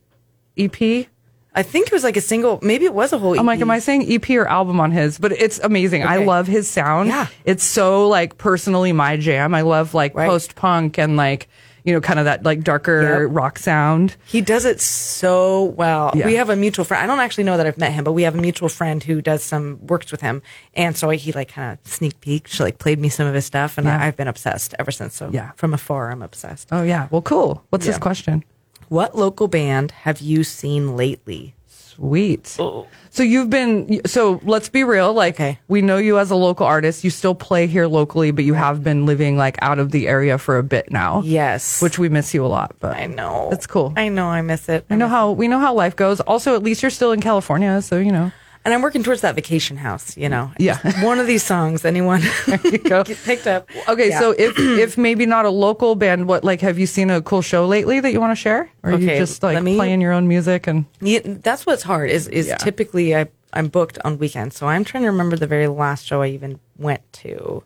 EP. 0.57 1.07
I 1.55 1.63
think 1.63 1.87
it 1.87 1.91
was 1.93 2.03
like 2.03 2.17
a 2.17 2.21
single. 2.21 2.59
Maybe 2.61 2.85
it 2.85 2.93
was 2.93 3.11
a 3.13 3.17
whole. 3.17 3.39
I'm 3.39 3.45
like, 3.47 3.61
am 3.61 3.71
I 3.71 3.79
saying 3.79 4.05
EP 4.11 4.29
or 4.31 4.47
album 4.47 4.79
on 4.79 4.91
his? 4.91 5.17
But 5.17 5.31
it's 5.31 5.57
amazing. 5.59 6.03
I 6.03 6.17
love 6.17 6.45
his 6.45 6.69
sound. 6.69 7.09
Yeah. 7.09 7.27
it's 7.45 7.63
so 7.63 8.07
like 8.07 8.37
personally 8.37 8.93
my 8.93 9.17
jam. 9.17 9.55
I 9.55 9.61
love 9.61 9.95
like 9.95 10.13
Right. 10.13 10.29
post 10.29 10.53
punk 10.55 10.99
and 10.99 11.17
like 11.17 11.47
you 11.87 11.93
know 11.93 12.01
kind 12.01 12.19
of 12.19 12.25
that 12.25 12.43
like 12.43 12.63
darker 12.63 13.23
Yep. 13.23 13.29
rock 13.31 13.57
sound. 13.57 14.17
He 14.25 14.41
does 14.41 14.65
it 14.65 14.81
so 14.81 15.63
well. 15.63 16.11
Yeah. 16.13 16.25
We 16.25 16.35
have 16.35 16.49
a 16.49 16.55
mutual 16.55 16.83
friend. 16.83 17.01
I 17.01 17.07
don't 17.07 17.21
actually 17.21 17.45
know 17.45 17.55
that 17.55 17.65
I've 17.65 17.77
met 17.77 17.93
him, 17.93 18.03
but 18.03 18.11
we 18.11 18.23
have 18.23 18.35
a 18.35 18.41
mutual 18.41 18.67
friend 18.69 19.01
who 19.01 19.21
does 19.21 19.41
some 19.41 19.79
works 19.87 20.11
with 20.11 20.19
him, 20.21 20.41
and 20.75 20.97
so 20.97 21.09
he 21.09 21.31
like 21.31 21.47
kind 21.47 21.71
of 21.79 21.91
sneak 21.91 22.19
peeked. 22.19 22.49
She 22.49 22.61
like 22.61 22.77
played 22.77 22.99
me 22.99 23.07
some 23.09 23.25
of 23.25 23.33
his 23.33 23.45
stuff, 23.45 23.77
and 23.77 23.87
Yeah. 23.87 23.97
I, 23.99 24.07
I've 24.07 24.17
been 24.17 24.27
obsessed 24.27 24.75
ever 24.77 24.91
since. 24.91 25.15
So 25.15 25.29
Yeah. 25.31 25.51
from 25.55 25.73
afar, 25.73 26.11
I'm 26.11 26.21
obsessed. 26.21 26.67
Oh 26.73 26.83
yeah, 26.83 27.07
well 27.09 27.21
cool. 27.21 27.63
What's 27.69 27.85
his 27.85 27.97
question? 27.97 28.43
What 28.89 29.15
local 29.17 29.47
band 29.47 29.91
have 29.91 30.19
you 30.21 30.43
seen 30.43 30.95
lately? 30.97 31.55
Sweet. 31.97 32.55
Oh. 32.59 32.87
So 33.09 33.23
you've 33.23 33.49
been 33.49 34.01
so 34.05 34.39
let's 34.43 34.69
be 34.69 34.83
real, 34.83 35.13
like 35.13 35.35
Okay. 35.35 35.59
we 35.67 35.81
know 35.81 35.97
you 35.97 36.19
as 36.19 36.29
a 36.31 36.35
local 36.35 36.65
artist. 36.65 37.03
You 37.03 37.09
still 37.09 37.33
play 37.35 37.65
here 37.67 37.87
locally, 37.87 38.31
but 38.31 38.45
you 38.45 38.53
have 38.53 38.83
been 38.83 39.05
living 39.05 39.35
like 39.37 39.57
out 39.61 39.79
of 39.79 39.91
the 39.91 40.07
area 40.07 40.37
for 40.37 40.57
a 40.57 40.63
bit 40.63 40.91
now. 40.91 41.21
Yes, 41.25 41.81
Which 41.81 41.97
we 41.97 42.07
miss 42.09 42.33
you 42.33 42.45
a 42.45 42.47
lot, 42.47 42.75
but 42.79 42.95
I 42.95 43.07
know 43.07 43.49
It's 43.51 43.65
cool. 43.67 43.93
I 43.97 44.09
know 44.09 44.27
I 44.27 44.41
miss 44.41 44.69
it. 44.69 44.85
I 44.89 44.95
know 44.95 45.07
how 45.07 45.31
we 45.31 45.47
know 45.47 45.59
how 45.59 45.73
life 45.73 45.95
goes. 45.95 46.19
Also, 46.21 46.55
at 46.55 46.63
least 46.63 46.81
you're 46.83 46.91
still 46.91 47.11
in 47.11 47.19
California, 47.21 47.81
so 47.81 47.97
you 47.97 48.11
know. 48.11 48.31
And 48.67 48.73
I'm 48.73 48.81
working 48.81 49.01
towards 49.01 49.21
that 49.21 49.33
vacation 49.33 49.77
house. 49.77 50.17
You 50.17 50.27
know, 50.27 50.51
Yeah. 50.59 50.75
One 51.05 51.19
of 51.19 51.25
these 51.27 51.41
songs, 51.41 51.85
anyone 51.85 52.19
go. 52.83 53.03
get 53.07 53.17
picked 53.23 53.47
up. 53.47 53.69
Okay, 53.87 54.09
Yeah. 54.09 54.19
so 54.19 54.31
if 54.37 54.59
if 54.59 54.97
maybe 54.97 55.25
not 55.25 55.45
a 55.45 55.49
local 55.49 55.95
band, 55.95 56.27
what 56.27 56.43
like 56.43 56.59
have 56.59 56.77
you 56.77 56.85
seen 56.85 57.09
a 57.09 57.21
cool 57.21 57.41
show 57.41 57.65
lately 57.65 58.01
that 58.01 58.11
you 58.11 58.19
want 58.19 58.31
to 58.35 58.41
share, 58.41 58.69
or 58.83 58.91
are 58.91 58.99
you 58.99 59.07
Okay, 59.07 59.19
just 59.19 59.41
like 59.41 59.63
me- 59.63 59.77
playing 59.77 60.01
your 60.01 60.11
own 60.11 60.27
music 60.27 60.67
and 60.67 60.83
Yeah, 60.99 61.19
that's 61.23 61.65
what's 61.65 61.83
hard 61.83 62.09
is 62.11 62.27
is 62.27 62.47
Yeah. 62.47 62.57
typically 62.57 63.15
I 63.15 63.27
I'm 63.53 63.69
booked 63.69 63.97
on 64.03 64.17
weekends, 64.19 64.57
so 64.57 64.67
I'm 64.67 64.83
trying 64.83 65.03
to 65.03 65.09
remember 65.09 65.37
the 65.37 65.47
very 65.47 65.67
last 65.67 66.05
show 66.05 66.21
I 66.21 66.27
even 66.27 66.59
went 66.77 67.01
to. 67.23 67.63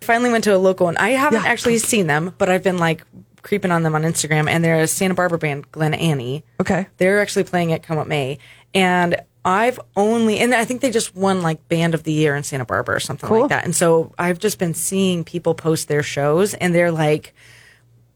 Finally 0.00 0.30
went 0.32 0.42
to 0.44 0.54
a 0.54 0.58
local 0.58 0.86
one. 0.86 0.96
I 0.96 1.10
haven't 1.10 1.46
actually 1.46 1.78
seen 1.78 2.08
them, 2.08 2.34
but 2.36 2.48
I've 2.50 2.64
been 2.64 2.78
like 2.78 3.04
creeping 3.42 3.70
on 3.70 3.84
them 3.84 3.94
on 3.94 4.02
Instagram, 4.02 4.48
and 4.50 4.64
they're 4.64 4.80
a 4.82 4.86
Santa 4.88 5.14
Barbara 5.14 5.38
band, 5.38 5.70
Glen 5.70 5.94
Annie. 5.94 6.42
okay, 6.60 6.88
They're 6.98 7.20
actually 7.20 7.44
playing 7.44 7.72
at 7.72 7.82
Come 7.84 7.98
Up 7.98 8.06
May, 8.08 8.38
and 8.74 9.16
I've 9.44 9.80
only 9.96 10.38
and 10.38 10.54
I 10.54 10.64
think 10.64 10.80
they 10.82 10.90
just 10.90 11.16
won 11.16 11.42
like 11.42 11.66
Band 11.68 11.94
of 11.94 12.04
the 12.04 12.12
Year 12.12 12.36
in 12.36 12.44
Santa 12.44 12.64
Barbara 12.64 12.96
or 12.96 13.00
something 13.00 13.28
Cool. 13.28 13.40
like 13.40 13.48
that. 13.50 13.64
And 13.64 13.74
so 13.74 14.14
I've 14.18 14.38
just 14.38 14.58
been 14.58 14.74
seeing 14.74 15.24
people 15.24 15.54
post 15.54 15.88
their 15.88 16.02
shows, 16.02 16.54
and 16.54 16.74
they're 16.74 16.92
like 16.92 17.34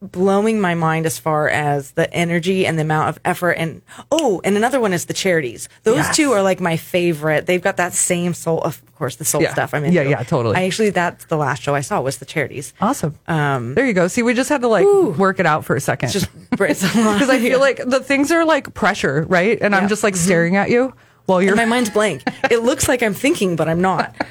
blowing 0.02 0.60
my 0.60 0.74
mind 0.74 1.06
as 1.06 1.18
far 1.18 1.48
as 1.48 1.92
the 1.92 2.12
energy 2.12 2.66
and 2.66 2.78
the 2.78 2.82
amount 2.82 3.08
of 3.08 3.18
effort 3.24 3.52
and 3.52 3.80
oh 4.12 4.42
and 4.44 4.54
another 4.54 4.78
one 4.78 4.92
is 4.92 5.06
the 5.06 5.14
charities 5.14 5.70
those 5.84 5.96
Yes. 5.96 6.14
two 6.14 6.32
are 6.32 6.42
like 6.42 6.60
my 6.60 6.76
favorite 6.76 7.46
they've 7.46 7.62
got 7.62 7.78
that 7.78 7.94
same 7.94 8.34
soul 8.34 8.60
of 8.60 8.80
course 8.94 9.16
the 9.16 9.24
soul 9.24 9.40
Yeah. 9.40 9.52
stuff 9.54 9.72
i'm 9.72 9.84
into 9.84 9.94
Yeah, 9.96 10.02
yeah, 10.08 10.22
totally. 10.22 10.54
i 10.54 10.64
actually 10.66 10.90
that's 10.90 11.24
the 11.24 11.38
last 11.38 11.62
show 11.62 11.74
i 11.74 11.80
saw 11.80 12.02
was 12.02 12.18
the 12.18 12.26
charities 12.26 12.74
awesome. 12.78 13.18
um 13.26 13.74
There 13.74 13.86
you 13.86 13.94
go. 13.94 14.06
See, 14.06 14.22
we 14.22 14.34
just 14.34 14.50
had 14.50 14.60
to 14.60 14.68
like 14.68 14.86
work 15.18 15.40
it 15.40 15.46
out 15.46 15.64
for 15.64 15.74
a 15.74 15.80
second. 15.80 16.10
just 16.10 16.28
because 16.50 16.84
I 17.30 17.38
feel 17.38 17.58
like 17.58 17.78
the 17.78 18.00
things 18.00 18.30
are 18.30 18.44
like 18.44 18.74
pressure, 18.74 19.24
right? 19.28 19.58
And 19.62 19.74
I'm 19.74 19.88
just 19.88 20.02
like 20.04 20.14
staring 20.14 20.56
at 20.56 20.68
you 20.68 20.92
while 21.26 21.42
you're. 21.42 21.54
my 21.56 21.64
mind's 21.64 21.90
blank 21.90 22.22
it 22.50 22.58
looks 22.62 22.88
like 22.88 23.02
i'm 23.02 23.14
thinking 23.14 23.56
but 23.56 23.68
i'm 23.68 23.80
not 23.80 24.14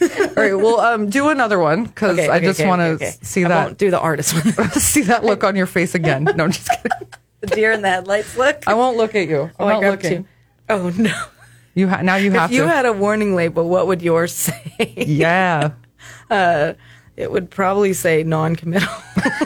All 0.00 0.28
right, 0.36 0.54
well, 0.54 0.80
um, 0.80 1.10
do 1.10 1.28
another 1.28 1.58
one 1.58 1.84
because 1.84 2.18
Okay, 2.18 2.28
I 2.28 2.36
okay, 2.36 2.46
just 2.46 2.60
okay, 2.60 2.68
want 2.68 3.00
to 3.00 3.12
see 3.22 3.44
I 3.44 3.48
that 3.48 3.64
won't 3.66 3.78
do 3.78 3.90
the 3.90 4.00
artist 4.00 4.32
one 4.32 4.70
see 4.70 5.02
that 5.02 5.24
look 5.24 5.44
on 5.44 5.56
your 5.56 5.66
face 5.66 5.94
again. 5.94 6.24
No, 6.24 6.44
I'm 6.44 6.52
just 6.52 6.70
kidding. 6.70 7.08
the 7.40 7.46
deer 7.48 7.72
in 7.72 7.82
the 7.82 7.88
headlights 7.90 8.34
look 8.38 8.62
I 8.66 8.72
won't 8.74 8.96
look 8.96 9.14
at 9.14 9.28
you. 9.28 9.42
I'm 9.42 9.50
oh, 9.58 9.66
I 9.66 9.72
not 9.74 9.82
looking. 9.82 10.26
oh 10.70 10.88
no 10.96 11.12
You 11.74 11.88
ha- 11.88 12.00
now 12.00 12.14
you 12.16 12.30
have 12.30 12.50
if 12.50 12.56
you 12.56 12.62
to. 12.62 12.68
had 12.68 12.86
a 12.86 12.92
warning 12.94 13.34
label 13.34 13.68
what 13.68 13.86
would 13.88 14.00
yours 14.00 14.32
say 14.32 14.94
yeah. 14.96 15.72
It 17.20 17.30
would 17.30 17.50
probably 17.50 17.92
say 17.92 18.22
non-committal 18.22 18.88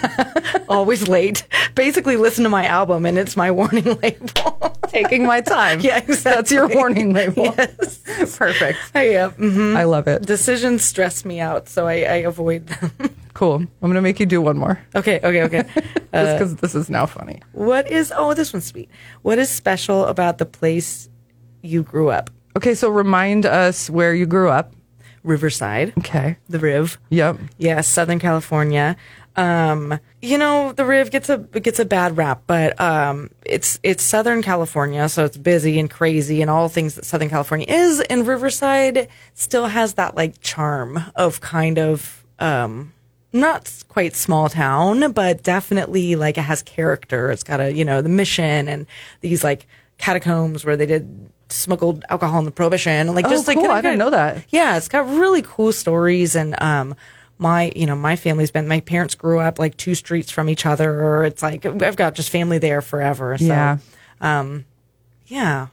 always 0.68 1.08
late 1.08 1.46
basically 1.74 2.16
listen 2.16 2.44
to 2.44 2.50
my 2.50 2.64
album 2.66 3.04
and 3.04 3.18
it's 3.18 3.37
my 3.37 3.50
warning 3.50 3.84
label 4.02 4.70
Taking 4.88 5.26
my 5.26 5.40
time. 5.40 5.80
Yeah, 5.80 5.98
That's 6.00 6.52
your 6.52 6.68
warning 6.68 7.12
label. 7.12 7.46
yes 7.58 7.98
Perfect. 8.38 8.78
yeah 8.94 9.30
mhm. 9.30 9.74
I 9.74 9.82
love 9.84 10.06
it. 10.06 10.22
decisions 10.22 10.84
stress 10.84 11.24
me 11.24 11.40
out 11.40 11.68
so 11.68 11.87
i, 11.88 11.94
I 11.94 12.16
avoid 12.26 12.66
them 12.68 12.90
Cool. 13.34 13.56
I'm 13.56 13.68
going 13.80 13.94
to 13.94 14.00
make 14.00 14.20
you 14.20 14.26
do 14.26 14.40
one 14.40 14.56
more 14.56 14.78
okay 14.94 15.18
okay 15.24 15.42
okay 15.42 15.62
just 15.74 16.38
because 16.38 16.56
this 16.56 16.74
is 16.76 16.88
now 16.88 17.06
funny. 17.06 17.42
what 17.52 17.90
is 17.90 18.12
oh 18.16 18.34
this 18.34 18.52
one's 18.52 18.66
sweet 18.66 18.88
what 19.22 19.38
is 19.38 19.50
special 19.50 20.04
about 20.06 20.38
the 20.38 20.46
place 20.46 21.08
you 21.62 21.82
grew 21.82 22.10
up 22.10 22.30
Okay, 22.56 22.76
so 22.76 22.88
remind 22.88 23.46
us 23.46 23.90
where 23.90 24.14
you 24.14 24.26
grew 24.26 24.48
up. 24.48 24.72
Riverside 25.24 25.92
Okay. 25.98 26.37
the 26.48 26.58
riv 26.60 26.98
Yep. 27.10 27.38
Yes, 27.58 27.88
Southern 27.88 28.20
California. 28.20 28.96
Um, 29.37 29.98
you 30.22 30.38
know, 30.38 30.70
the 30.72 30.84
Riv 30.84 31.10
gets 31.10 31.28
a 31.28 31.38
gets 31.38 31.80
a 31.80 31.84
bad 31.84 32.16
rap, 32.16 32.42
but 32.46 32.80
um, 32.80 33.30
it's 33.44 33.80
it's 33.82 34.04
Southern 34.04 34.42
California, 34.42 35.08
so 35.08 35.24
it's 35.24 35.37
busy 35.37 35.80
and 35.80 35.90
crazy 35.90 36.40
and 36.40 36.48
all 36.48 36.68
things 36.68 36.94
that 36.94 37.04
Southern 37.04 37.28
California 37.30 37.66
is. 37.68 38.00
And 38.02 38.28
Riverside 38.28 39.08
still 39.34 39.66
has 39.66 39.94
that 39.94 40.14
like 40.14 40.40
charm 40.40 41.02
of 41.16 41.40
kind 41.40 41.80
of 41.80 42.24
um, 42.38 42.92
not 43.32 43.72
quite 43.88 44.14
small 44.14 44.48
town, 44.48 45.10
but 45.10 45.42
definitely 45.42 46.14
like 46.14 46.38
it 46.38 46.42
has 46.42 46.62
character. 46.62 47.32
It's 47.32 47.42
got 47.42 47.58
a 47.58 47.72
you 47.72 47.84
know 47.84 48.02
the 48.02 48.08
mission 48.08 48.68
and 48.68 48.87
these 49.20 49.42
like 49.42 49.66
catacombs 49.98 50.64
where 50.64 50.76
they 50.76 50.87
did 50.87 51.28
smuggled 51.48 52.04
alcohol 52.09 52.38
in 52.40 52.44
the 52.44 52.50
prohibition 52.50 53.14
like 53.14 53.26
Oh, 53.26 53.30
just 53.30 53.46
like 53.46 53.57
cool. 53.59 53.70
I 53.70 53.80
didn't 53.80 53.98
know 53.98 54.11
that. 54.11 54.44
yeah, 54.48 54.76
it's 54.76 54.88
got 54.88 55.07
really 55.09 55.42
cool 55.42 55.72
stories 55.72 56.35
and 56.37 56.61
um 56.62 56.94
my 57.38 57.72
you 57.76 57.85
know 57.87 57.96
my 57.96 58.16
family's 58.16 58.50
been 58.50 58.66
my 58.68 58.80
parents 58.80 59.14
grew 59.14 59.40
up 59.40 59.59
like 59.59 59.76
two 59.76 59.94
streets 59.94 60.30
from 60.30 60.48
each 60.48 60.64
other 60.66 61.02
or 61.02 61.24
it's 61.24 61.42
like 61.42 61.66
I've 61.66 61.96
got 61.96 62.14
just 62.14 62.30
family 62.30 62.59
there 62.59 62.80
forever. 62.80 63.37
So 63.38 63.44
Yeah. 63.46 63.78
um 64.20 64.64
yeah. 65.26 65.68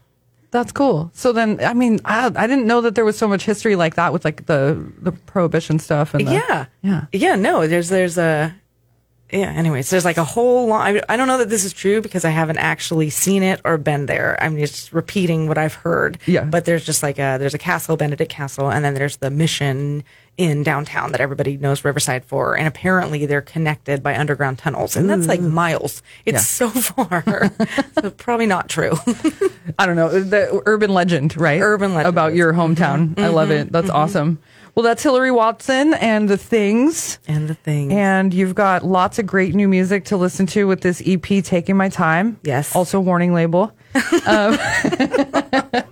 That's 0.51 0.73
cool. 0.73 1.11
So 1.13 1.31
then, 1.31 1.61
I 1.63 1.73
mean, 1.73 2.01
I, 2.03 2.25
I 2.35 2.45
didn't 2.45 2.67
know 2.67 2.81
that 2.81 2.93
there 2.95 3.05
was 3.05 3.17
so 3.17 3.25
much 3.25 3.45
history 3.45 3.77
like 3.77 3.95
that 3.95 4.11
with 4.11 4.25
like 4.25 4.47
the 4.47 4.85
the 5.01 5.13
prohibition 5.13 5.79
stuff 5.79 6.13
and 6.13 6.27
the, 6.27 6.33
yeah, 6.33 6.65
yeah. 6.81 7.05
yeah. 7.13 7.35
No, 7.37 7.67
there's 7.67 7.87
there's 7.87 8.17
a 8.17 8.53
yeah. 9.31 9.49
Anyways, 9.51 9.89
there's 9.89 10.05
like 10.05 10.17
a 10.17 10.23
whole 10.23 10.67
long. 10.67 10.99
I, 11.09 11.15
don't 11.17 11.27
know 11.27 11.37
that 11.37 11.49
this 11.49 11.63
is 11.65 11.73
true 11.73 12.01
because 12.01 12.25
I 12.25 12.29
haven't 12.29 12.57
actually 12.57 13.09
seen 13.09 13.43
it 13.43 13.61
or 13.63 13.77
been 13.77 14.05
there. 14.05 14.37
I'm 14.43 14.57
just 14.57 14.91
repeating 14.93 15.47
what 15.47 15.57
I've 15.57 15.73
heard. 15.73 16.17
Yeah. 16.25 16.43
But 16.43 16.65
there's 16.65 16.85
just 16.85 17.01
like 17.03 17.17
a 17.17 17.37
there's 17.39 17.53
a 17.53 17.57
castle, 17.59 17.95
Benedict 17.97 18.31
Castle, 18.31 18.69
and 18.69 18.83
then 18.83 18.93
there's 18.93 19.17
the 19.17 19.29
Mission 19.31 20.03
in 20.37 20.63
downtown 20.63 21.11
that 21.11 21.21
everybody 21.21 21.57
knows 21.57 21.83
Riverside 21.85 22.23
for, 22.25 22.57
and 22.57 22.67
apparently 22.67 23.25
they're 23.25 23.41
connected 23.41 24.01
by 24.01 24.17
underground 24.17 24.57
tunnels, 24.57 24.95
and 24.95 25.09
that's 25.09 25.27
like 25.27 25.41
miles. 25.41 26.01
It's 26.25 26.35
Yeah. 26.35 26.39
so 26.39 26.69
far, 26.69 27.51
so 28.01 28.09
probably 28.11 28.47
not 28.47 28.69
true. 28.69 28.93
I 29.77 29.85
don't 29.85 29.97
know 29.97 30.09
the 30.09 30.61
urban 30.65 30.93
legend, 30.93 31.37
right? 31.37 31.59
Urban 31.61 31.93
legend. 31.93 32.01
Mm-hmm. 32.01 32.09
about 32.17 32.33
your 32.33 32.53
hometown. 32.53 33.19
I 33.19 33.27
love 33.27 33.51
it. 33.51 33.71
That's 33.71 33.89
awesome. 33.89 34.39
Well, 34.73 34.83
that's 34.83 35.03
Hilary 35.03 35.31
Watson 35.31 35.93
and 35.95 36.29
the 36.29 36.37
things. 36.37 37.19
and 37.27 37.49
the 37.49 37.55
thing. 37.55 37.91
And 37.91 38.33
you've 38.33 38.55
got 38.55 38.85
lots 38.85 39.19
of 39.19 39.25
great 39.25 39.53
new 39.53 39.67
music 39.67 40.05
to 40.05 40.17
listen 40.17 40.45
to 40.47 40.65
with 40.65 40.79
this 40.79 41.03
EP, 41.05 41.43
Taking 41.43 41.75
My 41.75 41.89
Time. 41.89 42.39
Yes. 42.43 42.73
Also, 42.73 42.99
warning 43.01 43.33
label. 43.33 43.73
it 43.93 43.97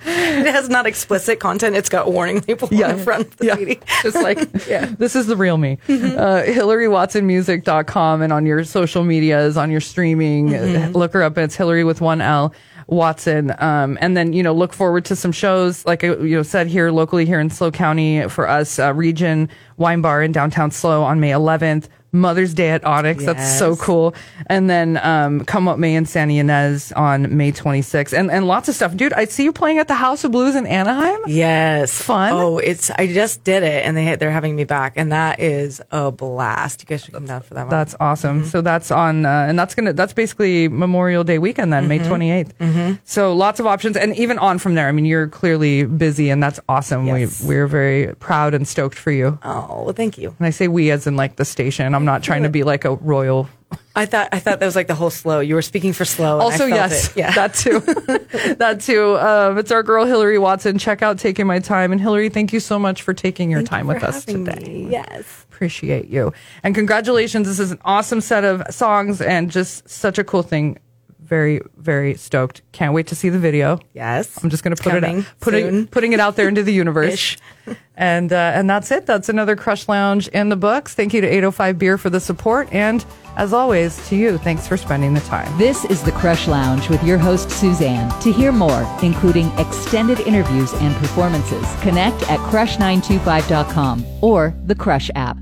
has 0.05 0.69
not 0.69 0.85
explicit 0.87 1.41
content. 1.41 1.75
It's 1.75 1.89
got 1.89 2.09
warning 2.09 2.41
label 2.47 2.69
on 2.71 2.97
the 2.97 3.03
front 3.03 3.27
of 3.27 3.37
the 3.37 3.47
yeah. 3.47 3.55
CD. 3.55 3.79
Just 4.03 4.15
like, 4.15 4.39
yeah. 4.67 4.85
this 4.97 5.13
is 5.17 5.27
the 5.27 5.35
real 5.35 5.57
me. 5.57 5.77
Uh, 5.89 6.43
HilaryWatsonMusic.com 6.43 8.21
and 8.21 8.31
on 8.31 8.45
your 8.45 8.63
social 8.63 9.03
medias, 9.03 9.57
on 9.57 9.71
your 9.71 9.81
streaming, 9.81 10.55
uh, 10.55 10.91
look 10.93 11.11
her 11.13 11.23
up. 11.23 11.37
It's 11.37 11.55
Hillary 11.55 11.83
with 11.83 11.99
one 11.99 12.21
L. 12.21 12.53
Watson. 12.89 13.53
Um, 13.59 13.97
and 14.01 14.17
then, 14.17 14.33
you 14.33 14.43
know, 14.43 14.53
look 14.53 14.73
forward 14.73 15.05
to 15.05 15.15
some 15.15 15.31
shows, 15.31 15.85
like 15.85 16.03
I, 16.03 16.07
you 16.15 16.35
know, 16.35 16.43
said 16.43 16.67
here 16.67 16.91
locally 16.91 17.25
here 17.25 17.39
in 17.39 17.49
SLO 17.49 17.71
County 17.71 18.27
for 18.27 18.47
us, 18.47 18.79
uh, 18.79 18.93
Region 18.93 19.49
Wine 19.77 20.01
Bar 20.01 20.23
in 20.23 20.31
downtown 20.31 20.71
SLO 20.71 21.03
on 21.03 21.19
May 21.19 21.31
11th. 21.31 21.87
Mother's 22.11 22.53
Day 22.53 22.69
at 22.69 22.83
Onyx. 22.85 23.25
That's 23.25 23.57
so 23.57 23.75
cool. 23.75 24.15
And 24.47 24.69
then, 24.69 24.97
um, 24.97 25.45
Come 25.45 25.67
Up 25.67 25.77
May 25.77 25.95
in 25.95 26.05
Santa 26.05 26.33
Ynez 26.33 26.91
on 26.95 27.35
May 27.37 27.51
26th. 27.51 28.17
And, 28.17 28.31
and 28.31 28.47
lots 28.47 28.67
of 28.69 28.75
stuff. 28.75 28.95
Dude, 28.95 29.13
I 29.13 29.25
see 29.25 29.43
you 29.43 29.53
playing 29.53 29.77
at 29.77 29.87
the 29.87 29.93
House 29.95 30.23
of 30.23 30.31
Blues 30.31 30.55
in 30.55 30.65
Anaheim. 30.65 31.19
Yes. 31.27 32.01
Fun. 32.01 32.33
Oh, 32.33 32.57
it's 32.57 32.89
I 32.91 33.07
just 33.07 33.43
did 33.43 33.63
it 33.63 33.85
and 33.85 33.95
they 33.95 34.15
they're 34.15 34.31
having 34.31 34.55
me 34.55 34.63
back 34.63 34.93
and 34.95 35.11
that 35.11 35.39
is 35.39 35.81
a 35.91 36.11
blast. 36.11 36.81
You 36.81 36.87
guys 36.87 37.03
should 37.03 37.13
come 37.13 37.25
down 37.25 37.41
for 37.41 37.53
that 37.53 37.63
one. 37.63 37.69
That's 37.69 37.95
awesome. 37.99 38.45
So 38.45 38.61
that's 38.61 38.91
on, 38.91 39.25
uh, 39.25 39.45
and 39.47 39.57
that's 39.57 39.75
gonna 39.75 39.93
that's 39.93 40.13
basically 40.13 40.67
Memorial 40.67 41.23
Day 41.23 41.37
weekend 41.39 41.71
then, 41.71 41.87
May 41.87 41.99
28th. 41.99 42.99
So 43.03 43.33
lots 43.33 43.59
of 43.59 43.67
options, 43.67 43.95
and 43.97 44.15
even 44.17 44.37
on 44.39 44.59
from 44.59 44.75
there. 44.75 44.87
I 44.87 44.91
mean, 44.91 45.05
you're 45.05 45.27
clearly 45.27 45.83
busy, 45.85 46.29
and 46.29 46.41
that's 46.41 46.59
awesome. 46.67 47.05
Yes. 47.05 47.41
We 47.41 47.55
we're 47.55 47.67
very 47.67 48.13
proud 48.15 48.53
and 48.53 48.67
stoked 48.67 48.97
for 48.97 49.11
you. 49.11 49.37
oh, 49.43 49.83
well 49.83 49.93
thank 49.93 50.17
you. 50.17 50.35
And 50.39 50.47
I 50.47 50.49
say 50.51 50.67
we 50.67 50.91
as 50.91 51.07
in 51.07 51.15
like 51.15 51.35
the 51.35 51.45
station. 51.45 51.93
I'm 51.99 52.05
not 52.05 52.23
trying 52.23 52.43
to 52.43 52.49
be 52.49 52.63
like 52.63 52.85
a 52.85 52.95
royal. 52.95 53.49
I 53.95 54.05
thought 54.05 54.29
I 54.31 54.39
thought 54.39 54.59
that 54.61 54.65
was 54.65 54.75
like 54.75 54.87
the 54.87 54.95
whole 54.95 55.09
SLO. 55.09 55.41
You 55.41 55.55
were 55.55 55.61
speaking 55.61 55.91
for 55.93 56.05
SLO. 56.05 56.35
and 56.35 56.41
I 56.41 56.45
Also, 56.45 56.65
yes, 56.65 57.09
it. 57.09 57.15
Yeah. 57.17 57.31
that 57.31 57.53
too, 57.53 57.79
that 58.55 58.79
too. 58.79 59.17
Um, 59.17 59.57
it's 59.57 59.71
our 59.71 59.83
girl 59.83 60.05
Hilary 60.05 60.39
Watson. 60.39 60.77
Check 60.77 61.01
out 61.01 61.19
taking 61.19 61.45
my 61.45 61.59
time, 61.59 61.91
and 61.91 61.99
Hilary, 61.99 62.29
thank 62.29 62.53
you 62.53 62.59
so 62.61 62.79
much 62.79 63.01
for 63.01 63.13
taking 63.13 63.51
your 63.51 63.59
Thank 63.59 63.69
time 63.69 63.87
for 63.87 63.95
with 63.95 64.03
us 64.03 64.23
today. 64.25 64.63
me. 64.85 64.87
Yes. 64.91 65.45
appreciate 65.51 66.07
you. 66.07 66.31
And 66.63 66.73
congratulations. 66.73 67.45
This 67.47 67.59
is 67.59 67.71
an 67.71 67.79
awesome 67.83 68.21
set 68.21 68.43
of 68.45 68.63
songs 68.73 69.19
and 69.21 69.51
just 69.51 69.87
such 69.89 70.17
a 70.17 70.23
cool 70.23 70.43
thing. 70.43 70.79
Very, 71.29 71.61
very 71.77 72.15
stoked. 72.15 72.63
Can't 72.71 72.91
wait 72.91 73.05
to 73.07 73.15
see 73.15 73.29
the 73.29 73.37
video. 73.37 73.79
Yes. 73.93 74.43
I'm 74.43 74.49
just 74.49 74.63
going 74.63 74.75
to 74.75 74.81
put 74.81 74.99
Coming 74.99 75.19
it 75.19 75.25
putting 75.39 75.87
putting 75.87 76.13
it 76.13 76.19
out 76.19 76.35
there 76.35 76.47
into 76.47 76.63
the 76.63 76.73
universe. 76.73 77.13
Ish. 77.13 77.37
and 77.95 78.33
uh, 78.33 78.53
and 78.55 78.67
that's 78.67 78.89
it. 78.89 79.05
That's 79.05 79.29
another 79.29 79.55
Krush 79.55 79.87
Lounge 79.87 80.27
in 80.29 80.49
the 80.49 80.55
books. 80.55 80.95
Thank 80.95 81.13
you 81.13 81.21
to 81.21 81.27
805 81.27 81.77
Beer 81.77 81.97
for 81.99 82.09
the 82.09 82.19
support 82.19 82.67
and 82.73 83.05
as 83.37 83.53
always 83.53 84.07
to 84.09 84.15
you. 84.15 84.39
Thanks 84.39 84.67
for 84.67 84.75
spending 84.75 85.13
the 85.13 85.21
time. 85.21 85.55
This 85.59 85.85
is 85.85 86.01
the 86.01 86.11
Krush 86.11 86.47
Lounge 86.47 86.89
with 86.89 87.03
your 87.03 87.19
host, 87.19 87.51
Suzanne. 87.51 88.09
To 88.21 88.31
hear 88.31 88.51
more, 88.51 88.87
including 89.03 89.51
extended 89.59 90.19
interviews 90.21 90.73
and 90.73 90.95
performances, 90.95 91.63
connect 91.81 92.23
at 92.23 92.39
krush925.com 92.39 94.03
or 94.21 94.55
the 94.65 94.75
Krush 94.75 95.11
app. 95.13 95.37